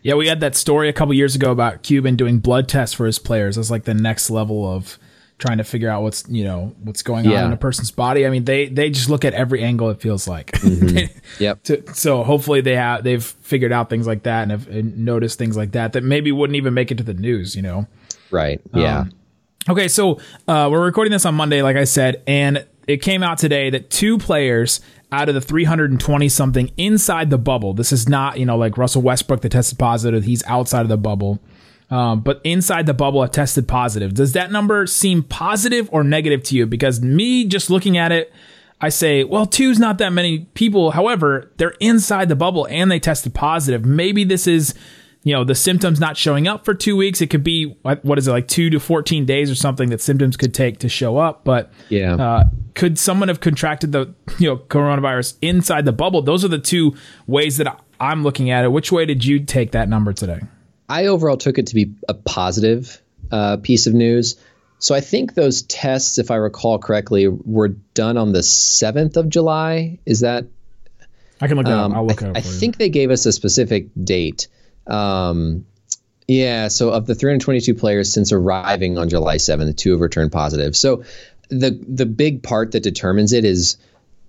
Yeah, 0.04 0.13
we 0.16 0.28
had 0.28 0.42
that 0.42 0.56
story 0.56 0.89
a 0.89 0.94
couple 0.94 1.13
years 1.16 1.34
ago 1.34 1.50
about 1.52 1.82
Cuban 1.82 2.16
doing 2.18 2.38
blood 2.39 2.68
tests 2.68 2.94
for 2.94 3.06
his 3.06 3.18
players. 3.20 3.56
That's 3.56 3.72
like 3.72 3.86
the 3.86 3.94
next 3.94 4.30
level 4.30 4.68
of 4.72 5.00
trying 5.39 5.58
to 5.58 5.63
figure 5.63 5.89
out 5.89 6.04
what's 6.04 6.24
you 6.30 6.43
know 6.43 6.74
what's 6.84 7.02
going 7.04 7.26
on 7.28 7.32
in 7.48 7.54
a 7.54 7.58
person's 7.58 7.91
body. 7.91 8.26
I 8.26 8.30
mean, 8.30 8.46
they 8.46 8.67
they 8.67 8.89
just 8.89 9.10
look 9.10 9.26
at 9.26 9.34
every 9.34 9.63
angle. 9.63 9.89
It 9.89 10.02
feels 10.02 10.28
like. 10.28 10.58
Yep. 11.39 11.63
To- 11.63 11.93
so 11.96 12.24
hopefully 12.24 12.62
they 12.62 12.76
have 12.76 13.04
they've 13.04 13.24
figured 13.24 13.72
out 13.72 13.89
things 13.89 14.06
like 14.06 14.24
that 14.24 14.43
and 14.43 14.52
have 14.52 14.67
and 14.67 15.00
noticed 15.00 15.39
things 15.39 15.58
like 15.58 15.72
that 15.72 15.93
that 15.93 16.04
maybe 16.04 16.32
wouldn't 16.32 16.56
even 16.56 16.74
make 16.74 16.91
it 16.91 16.98
to 17.00 17.04
the 17.04 17.13
news. 17.15 17.56
You 17.56 17.62
know. 17.63 17.88
Right. 18.32 18.62
Yeah. 18.74 19.00
Um, 19.00 19.12
Okay, 19.69 19.88
so 19.88 20.19
uh, 20.46 20.67
we're 20.69 20.84
recording 20.84 21.12
this 21.12 21.26
on 21.26 21.36
Monday, 21.36 21.62
like 21.62 21.78
I 21.78 21.86
said, 21.86 22.22
and 22.28 22.65
it 22.86 22.98
came 22.98 23.24
out 23.24 23.38
today 23.38 23.69
that 23.69 23.89
two 23.89 24.17
players 24.17 24.82
out 25.10 25.30
of 25.30 25.36
the 25.36 25.39
320 25.41 26.28
something 26.28 26.69
inside 26.76 27.30
the 27.30 27.38
bubble. 27.38 27.74
This 27.74 27.93
is 27.93 28.10
not, 28.10 28.38
you 28.38 28.46
know, 28.46 28.58
like 28.58 28.78
Russell 28.78 29.02
Westbrook 29.04 29.39
that 29.41 29.54
tested 29.54 29.80
positive. 29.80 30.26
He's 30.26 30.43
outside 30.48 30.82
of 30.82 30.89
the 30.89 30.98
bubble. 30.98 31.39
Um, 31.89 32.22
but 32.22 32.41
inside 32.43 32.86
the 32.86 32.93
bubble 32.93 33.22
have 33.22 33.32
tested 33.32 33.67
positive. 33.67 34.13
Does 34.13 34.32
that 34.34 34.52
number 34.52 34.88
seem 34.88 35.22
positive 35.24 35.89
or 35.91 36.04
negative 36.04 36.41
to 36.43 36.56
you? 36.56 36.65
Because 36.65 37.02
me 37.02 37.46
just 37.46 37.69
looking 37.69 37.98
at 37.98 38.12
it, 38.12 38.34
I 38.82 38.89
say, 38.89 39.24
well, 39.24 39.46
two's 39.46 39.80
not 39.80 39.98
that 40.00 40.12
many 40.12 40.39
people. 40.56 40.91
However, 40.91 41.52
they're 41.58 41.76
inside 41.80 42.30
the 42.30 42.36
bubble 42.36 42.67
and 42.69 42.89
they 42.91 43.00
tested 43.00 43.34
positive. 43.34 43.86
Maybe 43.86 44.24
this 44.24 44.48
is, 44.48 44.74
you 45.24 45.34
know, 45.34 45.43
the 45.43 45.56
symptoms 45.56 46.00
not 46.00 46.17
showing 46.17 46.48
up 46.48 46.65
for 46.65 46.74
two 46.74 46.98
weeks. 46.98 47.22
It 47.22 47.28
could 47.28 47.43
be, 47.43 47.78
what 47.84 48.17
is 48.17 48.28
it, 48.28 48.32
like 48.32 48.48
two 48.48 48.69
to 48.72 48.80
14 48.80 49.26
days 49.26 49.50
or 49.52 49.56
something 49.56 49.89
that 49.91 50.02
symptoms 50.02 50.36
could 50.36 50.54
take 50.54 50.80
to 50.80 50.89
show 50.89 51.17
up. 51.17 51.43
But 51.46 51.72
Yeah. 51.89 52.15
uh, 52.15 52.43
could 52.76 52.98
someone 52.98 53.28
have 53.30 53.39
contracted 53.39 53.91
the, 53.91 54.13
you 54.39 54.50
know, 54.50 54.58
coronavirus 54.58 55.38
inside 55.41 55.86
the 55.86 55.93
bubble? 55.93 56.22
Those 56.24 56.43
are 56.43 56.50
the 56.50 56.58
two 56.60 56.96
ways 57.28 57.58
that 57.58 57.80
I'm 58.00 58.24
looking 58.24 58.50
at 58.50 58.65
it. 58.65 58.72
Which 58.72 58.91
way 58.91 59.06
did 59.06 59.24
you 59.24 59.39
take 59.39 59.72
that 59.72 59.88
number 59.88 60.12
today? 60.12 60.41
I 60.89 61.08
overall 61.08 61.38
took 61.38 61.58
it 61.58 61.67
to 61.67 61.76
be 61.76 61.93
a 62.08 62.13
positive 62.13 63.02
uh, 63.32 63.58
piece 63.58 63.88
of 63.88 63.93
news. 63.93 64.36
So 64.80 64.93
I 64.93 65.00
think 65.00 65.34
those 65.34 65.62
tests, 65.62 66.17
if 66.19 66.30
I 66.30 66.36
recall 66.36 66.78
correctly, 66.78 67.28
were 67.28 67.69
done 67.69 68.17
on 68.17 68.34
the 68.34 68.39
7th 68.39 69.15
of 69.17 69.30
July. 69.30 70.00
Is 70.06 70.19
that? 70.22 70.46
I 71.39 71.48
can 71.48 71.58
look 71.58 71.67
it 71.67 71.72
Um, 71.72 71.91
up. 71.91 71.98
I'll 71.98 72.06
look 72.08 72.22
I, 72.22 72.26
it 72.28 72.30
up 72.32 72.38
I 72.38 72.41
for 72.41 72.48
you. 72.48 72.54
think 72.60 72.78
they 72.78 72.89
gave 72.89 73.10
us 73.12 73.26
a 73.26 73.32
specific 73.32 73.88
date. 74.02 74.50
Um, 74.86 75.65
yeah, 76.28 76.67
so 76.67 76.89
of 76.89 77.06
the 77.06 77.15
322 77.15 77.76
players 77.76 78.12
since 78.12 78.32
arriving 78.32 78.98
on 78.98 79.10
July 79.10 79.38
7th, 79.38 79.76
two 79.78 79.91
have 79.91 80.02
returned 80.02 80.32
positive. 80.32 80.76
So 80.76 81.04
the 81.50 81.72
the 81.88 82.06
big 82.06 82.43
part 82.43 82.72
that 82.74 82.84
determines 82.84 83.34
it 83.34 83.46
is, 83.46 83.78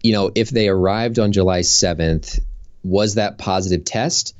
you 0.02 0.12
know, 0.12 0.30
if 0.34 0.50
they 0.50 0.68
arrived 0.68 1.18
on 1.18 1.32
July 1.32 1.60
7th, 1.60 2.40
was 2.82 3.14
that 3.14 3.38
positive 3.38 3.84
test 3.84 4.34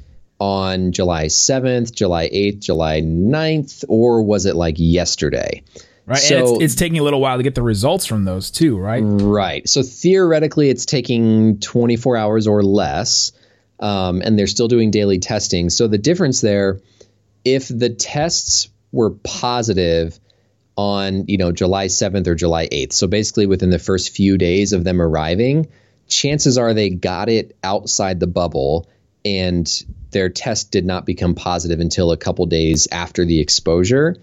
on 0.44 0.92
July 0.92 1.24
7th, 1.24 1.94
July 1.94 2.28
8th, 2.28 2.61
July 2.61 3.00
9th, 3.00 3.83
or 3.88 4.22
was 4.22 4.44
it 4.44 4.54
like 4.54 4.74
yesterday? 4.76 5.62
right. 6.04 6.18
so- 6.18 6.57
it's, 6.57 6.64
it's 6.64 6.74
taking 6.74 6.98
a 6.98 7.02
little 7.02 7.18
while 7.18 7.38
to 7.38 7.42
get 7.42 7.54
the 7.54 7.62
results 7.62 8.04
from 8.04 8.26
those 8.26 8.50
too, 8.50 8.76
right? 8.76 9.00
Right. 9.02 9.66
So 9.66 9.83
theoretically, 9.83 10.68
it's 10.68 10.85
taking 10.85 11.61
24 11.61 12.18
hours 12.18 12.46
or 12.46 12.62
less, 12.62 13.33
um, 13.80 14.20
and 14.22 14.38
they're 14.38 14.46
still 14.46 14.68
doing 14.68 14.90
daily 14.90 15.18
testing. 15.18 15.70
So 15.70 15.88
the 15.88 15.96
difference 15.96 16.42
there, 16.42 16.78
if 17.46 17.68
the 17.68 17.88
tests 17.88 18.68
were 18.92 19.12
positive 19.12 20.20
on 20.76 21.24
you 21.26 21.38
know 21.38 21.52
July 21.52 21.87
7th 21.87 22.26
or 22.26 22.35
July 22.35 22.68
8th, 22.68 22.92
so 22.92 23.07
basically 23.07 23.46
within 23.46 23.70
the 23.70 23.78
first 23.78 24.14
few 24.14 24.37
days 24.37 24.74
of 24.74 24.85
them 24.85 25.00
arriving, 25.00 25.68
chances 26.07 26.59
are 26.59 26.74
they 26.74 26.90
got 26.90 27.30
it 27.30 27.57
outside 27.64 28.20
the 28.20 28.26
bubble 28.26 28.90
and 29.24 29.85
their 30.14 30.31
test 30.31 30.70
did 30.70 30.87
not 30.87 31.05
become 31.05 31.35
positive 31.35 31.81
until 31.81 32.12
a 32.12 32.16
couple 32.16 32.46
days 32.46 32.88
after 32.90 33.27
the 33.27 33.40
exposure. 33.40 34.16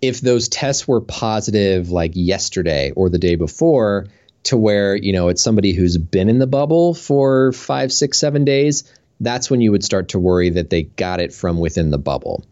If 0.00 0.22
those 0.22 0.48
tests 0.48 0.88
were 0.88 1.02
positive 1.02 1.90
like 1.90 2.12
yesterday 2.14 2.92
or 2.92 3.10
the 3.10 3.18
day 3.18 3.34
before 3.34 4.06
to 4.44 4.56
where 4.56 4.94
you 4.94 5.12
know 5.12 5.28
it's 5.28 5.42
somebody 5.42 5.72
who's 5.72 5.98
been 5.98 6.30
in 6.30 6.38
the 6.38 6.46
bubble 6.46 6.94
for 6.94 7.52
five 7.52 7.92
six 7.92 8.18
seven 8.18 8.44
days 8.44 8.84
that's 9.20 9.50
when 9.50 9.60
you 9.60 9.72
would 9.72 9.84
start 9.84 10.08
to 10.08 10.18
worry 10.18 10.50
that 10.50 10.70
they 10.70 10.82
got 10.82 11.20
it 11.20 11.32
from 11.32 11.58
within 11.58 11.90
the 11.90 11.98
bubble. 11.98 12.44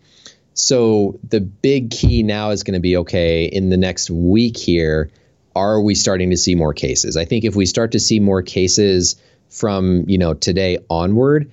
So 0.55 1.19
the 1.29 1.41
big 1.41 1.91
key 1.91 2.23
now 2.23 2.51
is 2.51 2.63
going 2.63 2.75
to 2.75 2.81
be 2.81 2.99
okay 2.99 3.45
in 3.45 3.71
the 3.71 3.77
next 3.77 4.11
week 4.11 4.57
here 4.57 5.11
are 5.55 5.81
we 5.81 5.95
starting 5.95 6.31
to 6.31 6.37
see 6.37 6.55
more 6.55 6.73
cases? 6.73 7.17
I 7.17 7.27
think 7.27 7.45
if 7.45 7.55
we 7.55 7.67
start 7.67 7.93
to 7.93 8.01
see 8.01 8.21
more 8.21 8.43
cases 8.43 9.17
from 9.49 10.05
you 10.09 10.19
know 10.19 10.35
today 10.35 10.79
onward 10.89 11.51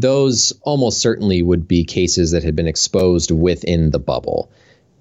those 0.00 0.52
almost 0.62 1.00
certainly 1.00 1.42
would 1.42 1.68
be 1.68 1.84
cases 1.84 2.30
that 2.32 2.44
had 2.44 2.56
been 2.56 2.68
exposed 2.68 3.30
within 3.30 3.90
the 3.90 3.98
bubble 3.98 4.50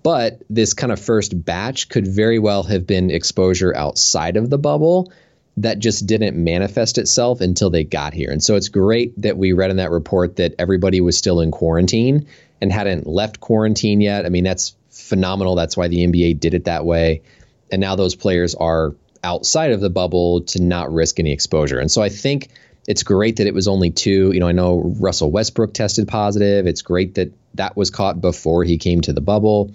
but 0.04 0.42
this 0.50 0.74
kind 0.74 0.92
of 0.92 1.00
first 1.00 1.46
batch 1.46 1.90
could 1.90 2.08
very 2.08 2.40
well 2.40 2.64
have 2.64 2.88
been 2.88 3.10
exposure 3.10 3.76
outside 3.76 4.38
of 4.38 4.50
the 4.50 4.58
bubble 4.58 5.12
that 5.58 5.80
just 5.80 6.08
didn't 6.08 6.42
manifest 6.42 6.98
itself 6.98 7.42
until 7.42 7.70
they 7.70 7.84
got 7.84 8.14
here. 8.14 8.32
And 8.32 8.42
so 8.42 8.56
it's 8.56 8.70
great 8.70 9.22
that 9.22 9.38
we 9.38 9.52
read 9.52 9.72
in 9.72 9.78
that 9.78 9.92
report 9.92 10.38
that 10.38 10.56
everybody 10.58 11.02
was 11.02 11.18
still 11.18 11.42
in 11.42 11.52
quarantine 11.52 12.28
and 12.62 12.72
hadn't 12.72 13.08
left 13.08 13.42
quarantine 13.42 14.00
yet. 14.00 14.26
I 14.26 14.30
mean, 14.30 14.46
that's 14.46 14.76
phenomenal. 14.90 15.56
That's 15.56 15.76
why 15.76 15.90
the 15.90 16.06
NBA 16.08 16.40
did 16.40 16.54
it 16.54 16.66
that 16.66 16.86
way. 16.86 17.24
And 17.72 17.82
now 17.82 17.96
those 17.96 18.16
players 18.16 18.56
are 18.56 18.96
outside 19.22 19.72
of 19.72 19.82
the 19.82 19.90
bubble 19.90 20.42
to 20.42 20.62
not 20.62 20.94
risk 20.94 21.20
any 21.20 21.34
exposure. 21.34 21.80
And 21.80 21.92
so 21.92 22.02
I 22.02 22.08
think 22.08 22.50
it's 22.90 23.04
great 23.04 23.36
that 23.36 23.46
it 23.46 23.54
was 23.54 23.68
only 23.68 23.92
two. 23.92 24.32
You 24.34 24.40
know, 24.40 24.48
I 24.48 24.52
know 24.52 24.96
Russell 25.00 25.30
Westbrook 25.30 25.76
tested 25.76 26.08
positive. 26.08 26.66
It's 26.66 26.82
great 26.82 27.14
that 27.16 27.32
that 27.54 27.78
was 27.78 27.92
caught 27.92 28.20
before 28.20 28.64
he 28.64 28.80
came 28.80 29.02
to 29.02 29.14
the 29.14 29.22
bubble. 29.22 29.72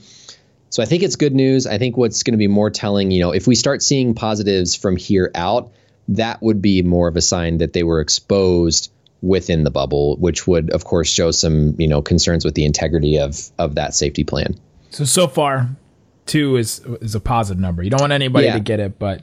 So 0.70 0.83
I 0.83 0.87
think 0.87 1.05
it's 1.05 1.14
good 1.14 1.33
news. 1.33 1.68
I 1.68 1.79
think 1.79 1.96
what's 1.96 2.24
going 2.24 2.33
to 2.33 2.38
be 2.38 2.48
more 2.48 2.70
telling, 2.70 3.12
you 3.12 3.20
know, 3.20 3.31
if 3.31 3.46
we 3.46 3.55
start 3.55 3.85
seeing 3.85 4.14
positives 4.14 4.74
from 4.74 4.96
here 4.96 5.31
out, 5.37 5.70
that 6.09 6.42
would 6.42 6.61
be 6.61 6.83
more 6.83 7.07
of 7.07 7.16
a 7.16 7.20
sign 7.20 7.59
that 7.59 7.72
they 7.72 7.85
were 7.85 8.00
exposed 8.00 8.90
within 9.22 9.62
the 9.62 9.70
bubble, 9.70 10.16
which 10.16 10.48
would, 10.48 10.70
of 10.70 10.85
course, 10.85 11.09
show 11.09 11.31
some, 11.31 11.77
you 11.79 11.87
know, 11.87 12.03
concerns 12.03 12.44
with 12.44 12.55
the 12.57 12.64
integrity 12.64 13.18
of 13.20 13.40
of 13.61 13.77
that 13.77 13.94
safety 13.94 14.24
plan. 14.24 14.59
So 14.90 15.05
so 15.05 15.29
far, 15.29 15.70
two 16.27 16.57
is 16.57 16.81
is 17.00 17.14
a 17.14 17.20
positive 17.20 17.61
number. 17.61 17.85
You 17.85 17.90
don't 17.90 18.00
want 18.00 18.12
anybody 18.12 18.46
Yeah. 18.46 18.55
to 18.55 18.61
get 18.61 18.81
it, 18.81 18.98
but 18.98 19.22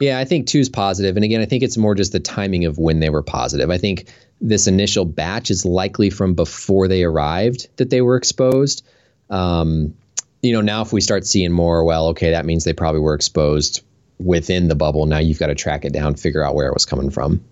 Yeah, 0.00 0.18
I 0.18 0.24
think 0.24 0.46
two's 0.46 0.68
positive. 0.68 1.16
And 1.16 1.24
again, 1.24 1.40
I 1.40 1.46
think 1.46 1.62
it's 1.62 1.76
more 1.76 1.94
just 1.94 2.12
the 2.12 2.20
timing 2.20 2.64
of 2.64 2.78
when 2.78 3.00
they 3.00 3.10
were 3.10 3.22
positive. 3.22 3.70
I 3.70 3.78
think 3.78 4.08
this 4.40 4.66
initial 4.66 5.04
batch 5.04 5.50
is 5.50 5.64
likely 5.64 6.10
from 6.10 6.34
before 6.34 6.88
they 6.88 7.04
arrived 7.04 7.68
that 7.76 7.90
they 7.90 8.00
were 8.00 8.16
exposed. 8.16 8.84
Um, 9.30 9.94
you 10.42 10.52
know, 10.52 10.60
now 10.60 10.82
if 10.82 10.92
we 10.92 11.00
start 11.00 11.24
seeing 11.26 11.52
more, 11.52 11.84
well, 11.84 12.08
okay, 12.08 12.32
that 12.32 12.44
means 12.44 12.64
they 12.64 12.72
probably 12.72 13.00
were 13.00 13.14
exposed 13.14 13.82
within 14.18 14.68
the 14.68 14.74
bubble. 14.74 15.06
Now 15.06 15.18
you've 15.18 15.38
got 15.38 15.46
to 15.46 15.54
track 15.54 15.84
it 15.84 15.92
down, 15.92 16.16
figure 16.16 16.42
out 16.42 16.54
where 16.54 16.66
it 16.66 16.74
was 16.74 16.84
coming 16.84 17.10
from. 17.10 17.44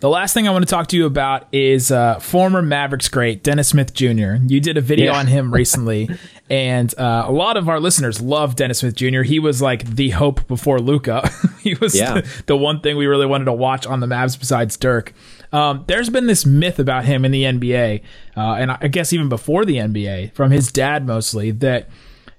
The 0.00 0.10
last 0.10 0.34
thing 0.34 0.46
I 0.46 0.50
want 0.50 0.62
to 0.66 0.70
talk 0.70 0.88
to 0.88 0.96
you 0.96 1.06
about 1.06 1.48
is 1.52 1.90
uh, 1.90 2.18
former 2.18 2.60
Mavericks 2.60 3.08
great 3.08 3.42
Dennis 3.42 3.68
Smith 3.68 3.94
Jr. 3.94 4.34
You 4.46 4.60
did 4.60 4.76
a 4.76 4.80
video 4.82 5.12
Yeah. 5.12 5.18
on 5.18 5.26
him 5.26 5.52
recently, 5.52 6.10
and 6.50 6.92
uh, 6.98 7.24
a 7.26 7.32
lot 7.32 7.56
of 7.56 7.68
our 7.70 7.80
listeners 7.80 8.20
love 8.20 8.56
Dennis 8.56 8.80
Smith 8.80 8.94
Jr. 8.94 9.22
He 9.22 9.38
was 9.38 9.62
like 9.62 9.84
the 9.86 10.10
hope 10.10 10.46
before 10.48 10.80
Luka. 10.80 11.30
he 11.62 11.74
was 11.74 11.94
Yeah. 11.98 12.14
the, 12.20 12.42
the 12.46 12.56
one 12.56 12.80
thing 12.80 12.96
we 12.98 13.06
really 13.06 13.24
wanted 13.26 13.46
to 13.46 13.54
watch 13.54 13.86
on 13.86 14.00
the 14.00 14.06
Mavs 14.06 14.38
besides 14.38 14.76
Dirk. 14.76 15.14
Um, 15.52 15.84
there's 15.86 16.10
been 16.10 16.26
this 16.26 16.44
myth 16.44 16.78
about 16.78 17.06
him 17.06 17.24
in 17.24 17.30
the 17.32 17.44
NBA, 17.44 18.02
uh, 18.36 18.40
and 18.54 18.72
I 18.72 18.88
guess 18.88 19.12
even 19.14 19.30
before 19.30 19.64
the 19.64 19.76
NBA, 19.76 20.34
from 20.34 20.50
his 20.50 20.70
dad 20.70 21.06
mostly, 21.06 21.52
that 21.52 21.88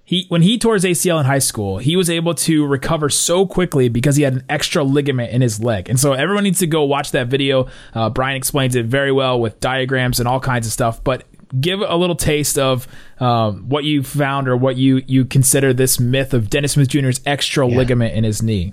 he 0.07 0.25
when 0.29 0.41
he 0.41 0.57
tore 0.57 0.75
his 0.75 0.85
ACL 0.85 1.19
in 1.19 1.25
high 1.25 1.37
school, 1.39 1.79
he 1.79 1.97
was 1.97 2.09
able 2.09 2.33
to 2.33 2.65
recover 2.65 3.09
so 3.09 3.45
quickly 3.45 3.89
because 3.89 4.15
he 4.15 4.23
had 4.23 4.35
an 4.35 4.43
extra 4.47 4.81
ligament 4.81 5.33
in 5.33 5.41
his 5.41 5.61
leg. 5.61 5.89
And 5.89 5.99
so 5.99 6.13
everyone 6.13 6.45
needs 6.45 6.59
to 6.59 6.67
go 6.67 6.85
watch 6.85 7.11
that 7.11 7.27
video. 7.27 7.67
Uh, 7.93 8.09
Brian 8.09 8.37
explains 8.37 8.75
it 8.75 8.85
very 8.85 9.11
well 9.11 9.37
with 9.37 9.59
diagrams 9.59 10.21
and 10.21 10.27
all 10.27 10.39
kinds 10.39 10.65
of 10.65 10.71
stuff. 10.71 11.03
But 11.03 11.25
give 11.59 11.81
a 11.81 11.97
little 11.97 12.15
taste 12.15 12.57
of 12.57 12.87
um, 13.19 13.67
what 13.67 13.83
you 13.83 14.01
found 14.01 14.47
or 14.47 14.55
what 14.55 14.77
you 14.77 15.03
you 15.07 15.25
consider 15.25 15.73
this 15.73 15.99
myth 15.99 16.33
of 16.33 16.49
Dennis 16.49 16.71
Smith 16.71 16.87
Jr.'s 16.87 17.19
extra 17.25 17.67
ligament 17.67 18.15
in 18.15 18.23
his 18.23 18.41
knee. 18.41 18.71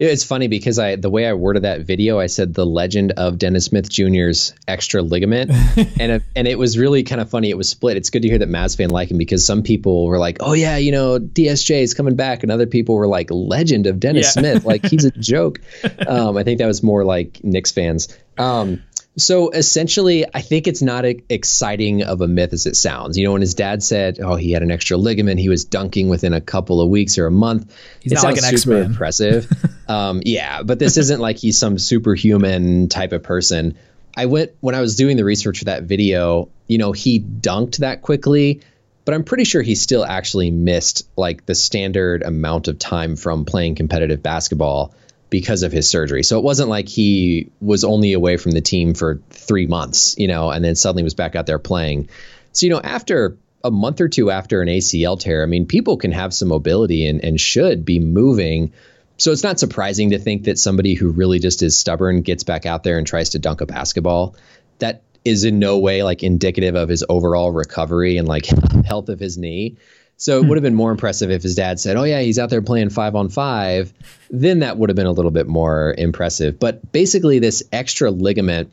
It's 0.00 0.24
funny 0.24 0.48
because 0.48 0.78
I 0.78 0.96
the 0.96 1.10
way 1.10 1.26
I 1.26 1.34
worded 1.34 1.64
that 1.64 1.82
video, 1.82 2.18
I 2.18 2.26
said 2.26 2.54
the 2.54 2.64
legend 2.64 3.12
of 3.18 3.36
Dennis 3.36 3.66
Smith 3.66 3.90
Jr.'s 3.90 4.54
extra 4.66 5.02
ligament, 5.02 5.50
and 6.00 6.12
it, 6.12 6.22
and 6.34 6.48
it 6.48 6.58
was 6.58 6.78
really 6.78 7.02
kind 7.02 7.20
of 7.20 7.28
funny. 7.28 7.50
It 7.50 7.58
was 7.58 7.68
split. 7.68 7.98
It's 7.98 8.08
good 8.08 8.22
to 8.22 8.28
hear 8.28 8.38
that 8.38 8.48
Mavs 8.48 8.78
fan 8.78 8.88
like 8.88 9.10
him 9.10 9.18
because 9.18 9.44
some 9.44 9.62
people 9.62 10.06
were 10.06 10.18
like, 10.18 10.38
"Oh 10.40 10.54
yeah, 10.54 10.78
you 10.78 10.90
know 10.90 11.18
DSJ 11.18 11.82
is 11.82 11.92
coming 11.92 12.16
back," 12.16 12.42
and 12.42 12.50
other 12.50 12.66
people 12.66 12.94
were 12.94 13.06
like, 13.08 13.28
"Legend 13.30 13.86
of 13.86 14.00
Dennis 14.00 14.34
Yeah. 14.34 14.40
Smith, 14.40 14.64
like 14.64 14.86
he's 14.86 15.04
a 15.04 15.10
joke." 15.20 15.60
Um, 16.06 16.38
I 16.38 16.44
think 16.44 16.60
that 16.60 16.66
was 16.66 16.82
more 16.82 17.04
like 17.04 17.44
Knicks 17.44 17.70
fans. 17.70 18.08
Um, 18.38 18.82
So 19.16 19.50
essentially, 19.50 20.24
I 20.32 20.40
think 20.40 20.68
it's 20.68 20.82
not 20.82 21.04
as 21.04 21.16
exciting 21.28 22.02
of 22.02 22.20
a 22.20 22.28
myth 22.28 22.52
as 22.52 22.66
it 22.66 22.76
sounds. 22.76 23.18
You 23.18 23.24
know, 23.24 23.32
when 23.32 23.40
his 23.40 23.54
dad 23.54 23.82
said, 23.82 24.20
"Oh, 24.20 24.36
he 24.36 24.52
had 24.52 24.62
an 24.62 24.70
extra 24.70 24.96
ligament, 24.96 25.40
he 25.40 25.48
was 25.48 25.64
dunking 25.64 26.08
within 26.08 26.32
a 26.32 26.40
couple 26.40 26.80
of 26.80 26.88
weeks 26.88 27.18
or 27.18 27.26
a 27.26 27.30
month," 27.30 27.74
He's 28.00 28.12
it 28.12 28.14
not 28.14 28.22
sounds 28.22 28.42
like 28.42 28.52
an 28.52 28.58
super 28.58 28.76
X-Man. 28.76 28.90
impressive. 28.92 29.52
um, 29.88 30.22
yeah, 30.24 30.62
but 30.62 30.78
this 30.78 30.96
isn't 30.96 31.20
like 31.20 31.38
he's 31.38 31.58
some 31.58 31.78
superhuman 31.78 32.88
type 32.88 33.12
of 33.12 33.22
person. 33.22 33.76
I 34.16 34.26
went 34.26 34.52
when 34.60 34.74
I 34.74 34.80
was 34.80 34.96
doing 34.96 35.16
the 35.16 35.24
research 35.24 35.58
for 35.58 35.64
that 35.66 35.84
video. 35.84 36.48
You 36.68 36.78
know, 36.78 36.92
he 36.92 37.20
dunked 37.20 37.78
that 37.78 38.02
quickly, 38.02 38.60
but 39.04 39.14
I'm 39.14 39.24
pretty 39.24 39.44
sure 39.44 39.60
he 39.60 39.74
still 39.74 40.04
actually 40.04 40.52
missed 40.52 41.08
like 41.16 41.46
the 41.46 41.54
standard 41.56 42.22
amount 42.22 42.68
of 42.68 42.78
time 42.78 43.16
from 43.16 43.44
playing 43.44 43.74
competitive 43.74 44.22
basketball 44.22 44.94
because 45.30 45.62
of 45.62 45.72
his 45.72 45.88
surgery. 45.88 46.24
So 46.24 46.38
it 46.38 46.44
wasn't 46.44 46.68
like 46.68 46.88
he 46.88 47.50
was 47.60 47.84
only 47.84 48.12
away 48.12 48.36
from 48.36 48.50
the 48.50 48.60
team 48.60 48.94
for 48.94 49.22
three 49.30 49.66
months, 49.66 50.16
you 50.18 50.26
know, 50.26 50.50
and 50.50 50.64
then 50.64 50.74
suddenly 50.74 51.04
was 51.04 51.14
back 51.14 51.36
out 51.36 51.46
there 51.46 51.60
playing. 51.60 52.08
So, 52.52 52.66
you 52.66 52.72
know, 52.72 52.80
after 52.80 53.38
a 53.62 53.70
month 53.70 54.00
or 54.00 54.08
two 54.08 54.30
after 54.30 54.60
an 54.60 54.68
ACL 54.68 55.18
tear, 55.18 55.42
I 55.42 55.46
mean, 55.46 55.66
people 55.66 55.96
can 55.96 56.12
have 56.12 56.34
some 56.34 56.48
mobility 56.48 57.06
and, 57.06 57.24
and 57.24 57.40
should 57.40 57.84
be 57.84 58.00
moving. 58.00 58.72
So 59.18 59.30
it's 59.30 59.44
not 59.44 59.60
surprising 59.60 60.10
to 60.10 60.18
think 60.18 60.44
that 60.44 60.58
somebody 60.58 60.94
who 60.94 61.10
really 61.10 61.38
just 61.38 61.62
is 61.62 61.78
stubborn 61.78 62.22
gets 62.22 62.42
back 62.42 62.66
out 62.66 62.82
there 62.82 62.98
and 62.98 63.06
tries 63.06 63.30
to 63.30 63.38
dunk 63.38 63.60
a 63.60 63.66
basketball. 63.66 64.34
That 64.80 65.02
is 65.24 65.44
in 65.44 65.58
no 65.58 65.78
way 65.78 66.02
like 66.02 66.22
indicative 66.22 66.74
of 66.74 66.88
his 66.88 67.04
overall 67.08 67.52
recovery 67.52 68.16
and 68.16 68.26
like 68.26 68.46
health 68.84 69.08
of 69.10 69.20
his 69.20 69.38
knee. 69.38 69.76
So 70.20 70.38
it 70.38 70.46
would 70.46 70.58
have 70.58 70.62
been 70.62 70.74
more 70.74 70.90
impressive 70.90 71.30
if 71.30 71.42
his 71.42 71.54
dad 71.54 71.80
said, 71.80 71.96
"Oh 71.96 72.04
yeah, 72.04 72.20
he's 72.20 72.38
out 72.38 72.50
there 72.50 72.60
playing 72.60 72.90
5 72.90 73.16
on 73.16 73.30
5." 73.30 73.92
Then 74.30 74.58
that 74.58 74.76
would 74.76 74.90
have 74.90 74.96
been 74.96 75.06
a 75.06 75.12
little 75.12 75.30
bit 75.30 75.48
more 75.48 75.94
impressive. 75.96 76.58
But 76.58 76.92
basically 76.92 77.38
this 77.38 77.62
extra 77.72 78.10
ligament 78.10 78.70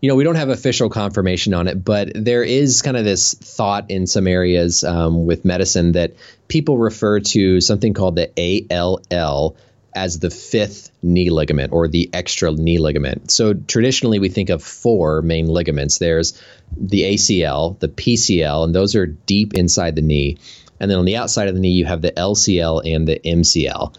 you 0.00 0.10
know, 0.10 0.14
we 0.14 0.24
don't 0.24 0.36
have 0.36 0.50
official 0.50 0.90
confirmation 0.90 1.54
on 1.54 1.68
it, 1.68 1.82
but 1.82 2.12
there 2.14 2.42
is 2.42 2.82
kind 2.82 2.96
of 2.96 3.04
this 3.04 3.34
thought 3.34 3.90
in 3.90 4.06
some 4.06 4.26
areas 4.26 4.84
um, 4.84 5.24
with 5.24 5.44
medicine 5.44 5.92
that 5.92 6.12
people 6.48 6.76
refer 6.76 7.20
to 7.20 7.60
something 7.60 7.94
called 7.94 8.14
the 8.16 8.68
ALL 8.70 9.56
as 9.94 10.18
the 10.18 10.28
fifth 10.28 10.90
knee 11.02 11.30
ligament 11.30 11.72
or 11.72 11.88
the 11.88 12.10
extra 12.12 12.52
knee 12.52 12.78
ligament. 12.78 13.30
So 13.30 13.54
traditionally, 13.54 14.18
we 14.18 14.28
think 14.28 14.50
of 14.50 14.62
four 14.62 15.22
main 15.22 15.46
ligaments. 15.46 15.96
There's 15.96 16.40
the 16.76 17.14
ACL, 17.14 17.78
the 17.78 17.88
PCL, 17.88 18.64
and 18.64 18.74
those 18.74 18.94
are 18.94 19.06
deep 19.06 19.54
inside 19.54 19.96
the 19.96 20.02
knee. 20.02 20.36
And 20.80 20.90
then 20.90 20.98
on 20.98 21.04
the 21.04 21.16
outside 21.16 21.48
of 21.48 21.54
the 21.54 21.60
knee, 21.60 21.72
you 21.72 21.84
have 21.84 22.02
the 22.02 22.12
LCL 22.12 22.82
and 22.94 23.06
the 23.06 23.18
MCL. 23.18 23.96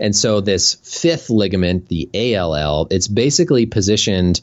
And 0.00 0.16
so 0.16 0.40
this 0.40 0.74
fifth 0.74 1.30
ligament, 1.30 1.88
the 1.88 2.10
ALL, 2.14 2.88
it's 2.90 3.08
basically 3.08 3.66
positioned 3.66 4.40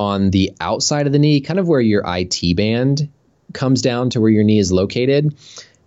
on 0.00 0.30
the 0.30 0.52
outside 0.60 1.06
of 1.06 1.12
the 1.12 1.18
knee, 1.18 1.40
kind 1.40 1.60
of 1.60 1.68
where 1.68 1.80
your 1.80 2.02
IT 2.06 2.56
band 2.56 3.10
comes 3.52 3.82
down 3.82 4.10
to 4.10 4.20
where 4.20 4.30
your 4.30 4.44
knee 4.44 4.58
is 4.58 4.72
located. 4.72 5.36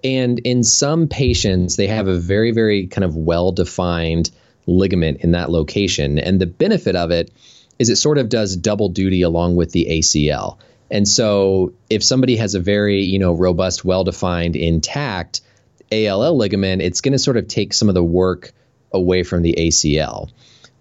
And 0.04 0.40
in 0.40 0.64
some 0.64 1.08
patients, 1.08 1.76
they 1.76 1.88
have 1.88 2.08
a 2.08 2.20
very, 2.20 2.52
very 2.52 2.88
kind 2.88 3.04
of 3.04 3.16
well 3.16 3.52
defined 3.52 4.30
ligament 4.68 5.22
in 5.22 5.32
that 5.32 5.50
location. 5.50 6.20
And 6.20 6.40
the 6.40 6.46
benefit 6.46 6.96
of 6.96 7.12
it 7.12 7.32
is 7.80 7.90
it 7.90 7.96
sort 7.96 8.18
of 8.18 8.30
does 8.30 8.56
double 8.56 8.90
duty 8.90 9.22
along 9.22 9.56
with 9.56 9.72
the 9.72 9.88
ACL. 9.90 10.58
And 10.90 11.08
so 11.08 11.74
if 11.90 12.04
somebody 12.04 12.38
has 12.38 12.56
a 12.56 12.60
very, 12.60 13.02
you 13.02 13.20
know, 13.20 13.34
robust, 13.34 13.84
well 13.84 14.04
defined, 14.04 14.56
intact 14.56 15.42
ALL 15.92 16.36
ligament, 16.36 16.82
it's 16.82 17.02
going 17.02 17.14
to 17.14 17.20
sort 17.20 17.38
of 17.38 17.48
take 17.48 17.74
some 17.74 17.90
of 17.90 17.96
the 17.96 18.04
work 18.04 18.52
away 18.92 19.24
from 19.24 19.42
the 19.42 19.56
ACL. 19.58 20.30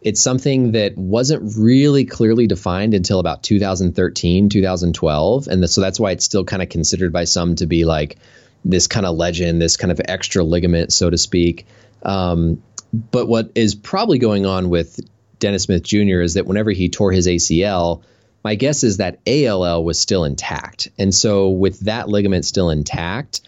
It's 0.03 0.21
something 0.21 0.73
that 0.73 0.97
wasn't 0.97 1.57
really 1.57 2.05
clearly 2.05 2.47
defined 2.47 2.95
until 2.95 3.19
about 3.19 3.43
2013, 3.43 4.49
2012. 4.49 5.49
And 5.49 5.69
so 5.69 5.81
that's 5.81 5.99
why 5.99 6.13
it's 6.13 6.25
still 6.25 6.45
kind 6.45 6.63
of 6.63 6.69
considered 6.69 7.13
by 7.13 7.25
some 7.25 7.57
to 7.57 7.67
be 7.67 7.85
like 7.85 8.19
this 8.65 8.87
kind 8.87 9.07
of 9.07 9.17
legend, 9.17 9.61
this 9.61 9.77
kind 9.77 9.91
of 9.91 10.01
extra 10.05 10.45
ligament, 10.45 10.93
so 10.93 11.11
to 11.11 11.19
speak. 11.19 11.67
Um, 12.03 12.63
but 12.93 13.27
what 13.27 13.51
is 13.55 13.75
probably 13.75 14.19
going 14.19 14.47
on 14.47 14.71
with 14.71 15.01
Dennis 15.39 15.65
Smith 15.65 15.83
Jr. 15.83 16.21
is 16.21 16.35
that 16.35 16.47
whenever 16.47 16.71
he 16.71 16.89
tore 16.89 17.11
his 17.13 17.27
ACL, 17.27 18.03
my 18.47 18.55
guess 18.55 18.85
is 18.85 18.99
that 18.99 19.19
ALL 19.27 19.83
was 19.83 19.99
still 19.99 20.23
intact. 20.23 20.89
And 21.01 21.13
so 21.13 21.49
with 21.49 21.81
that 21.81 22.09
ligament 22.09 22.45
still 22.45 22.71
intact, 22.71 23.41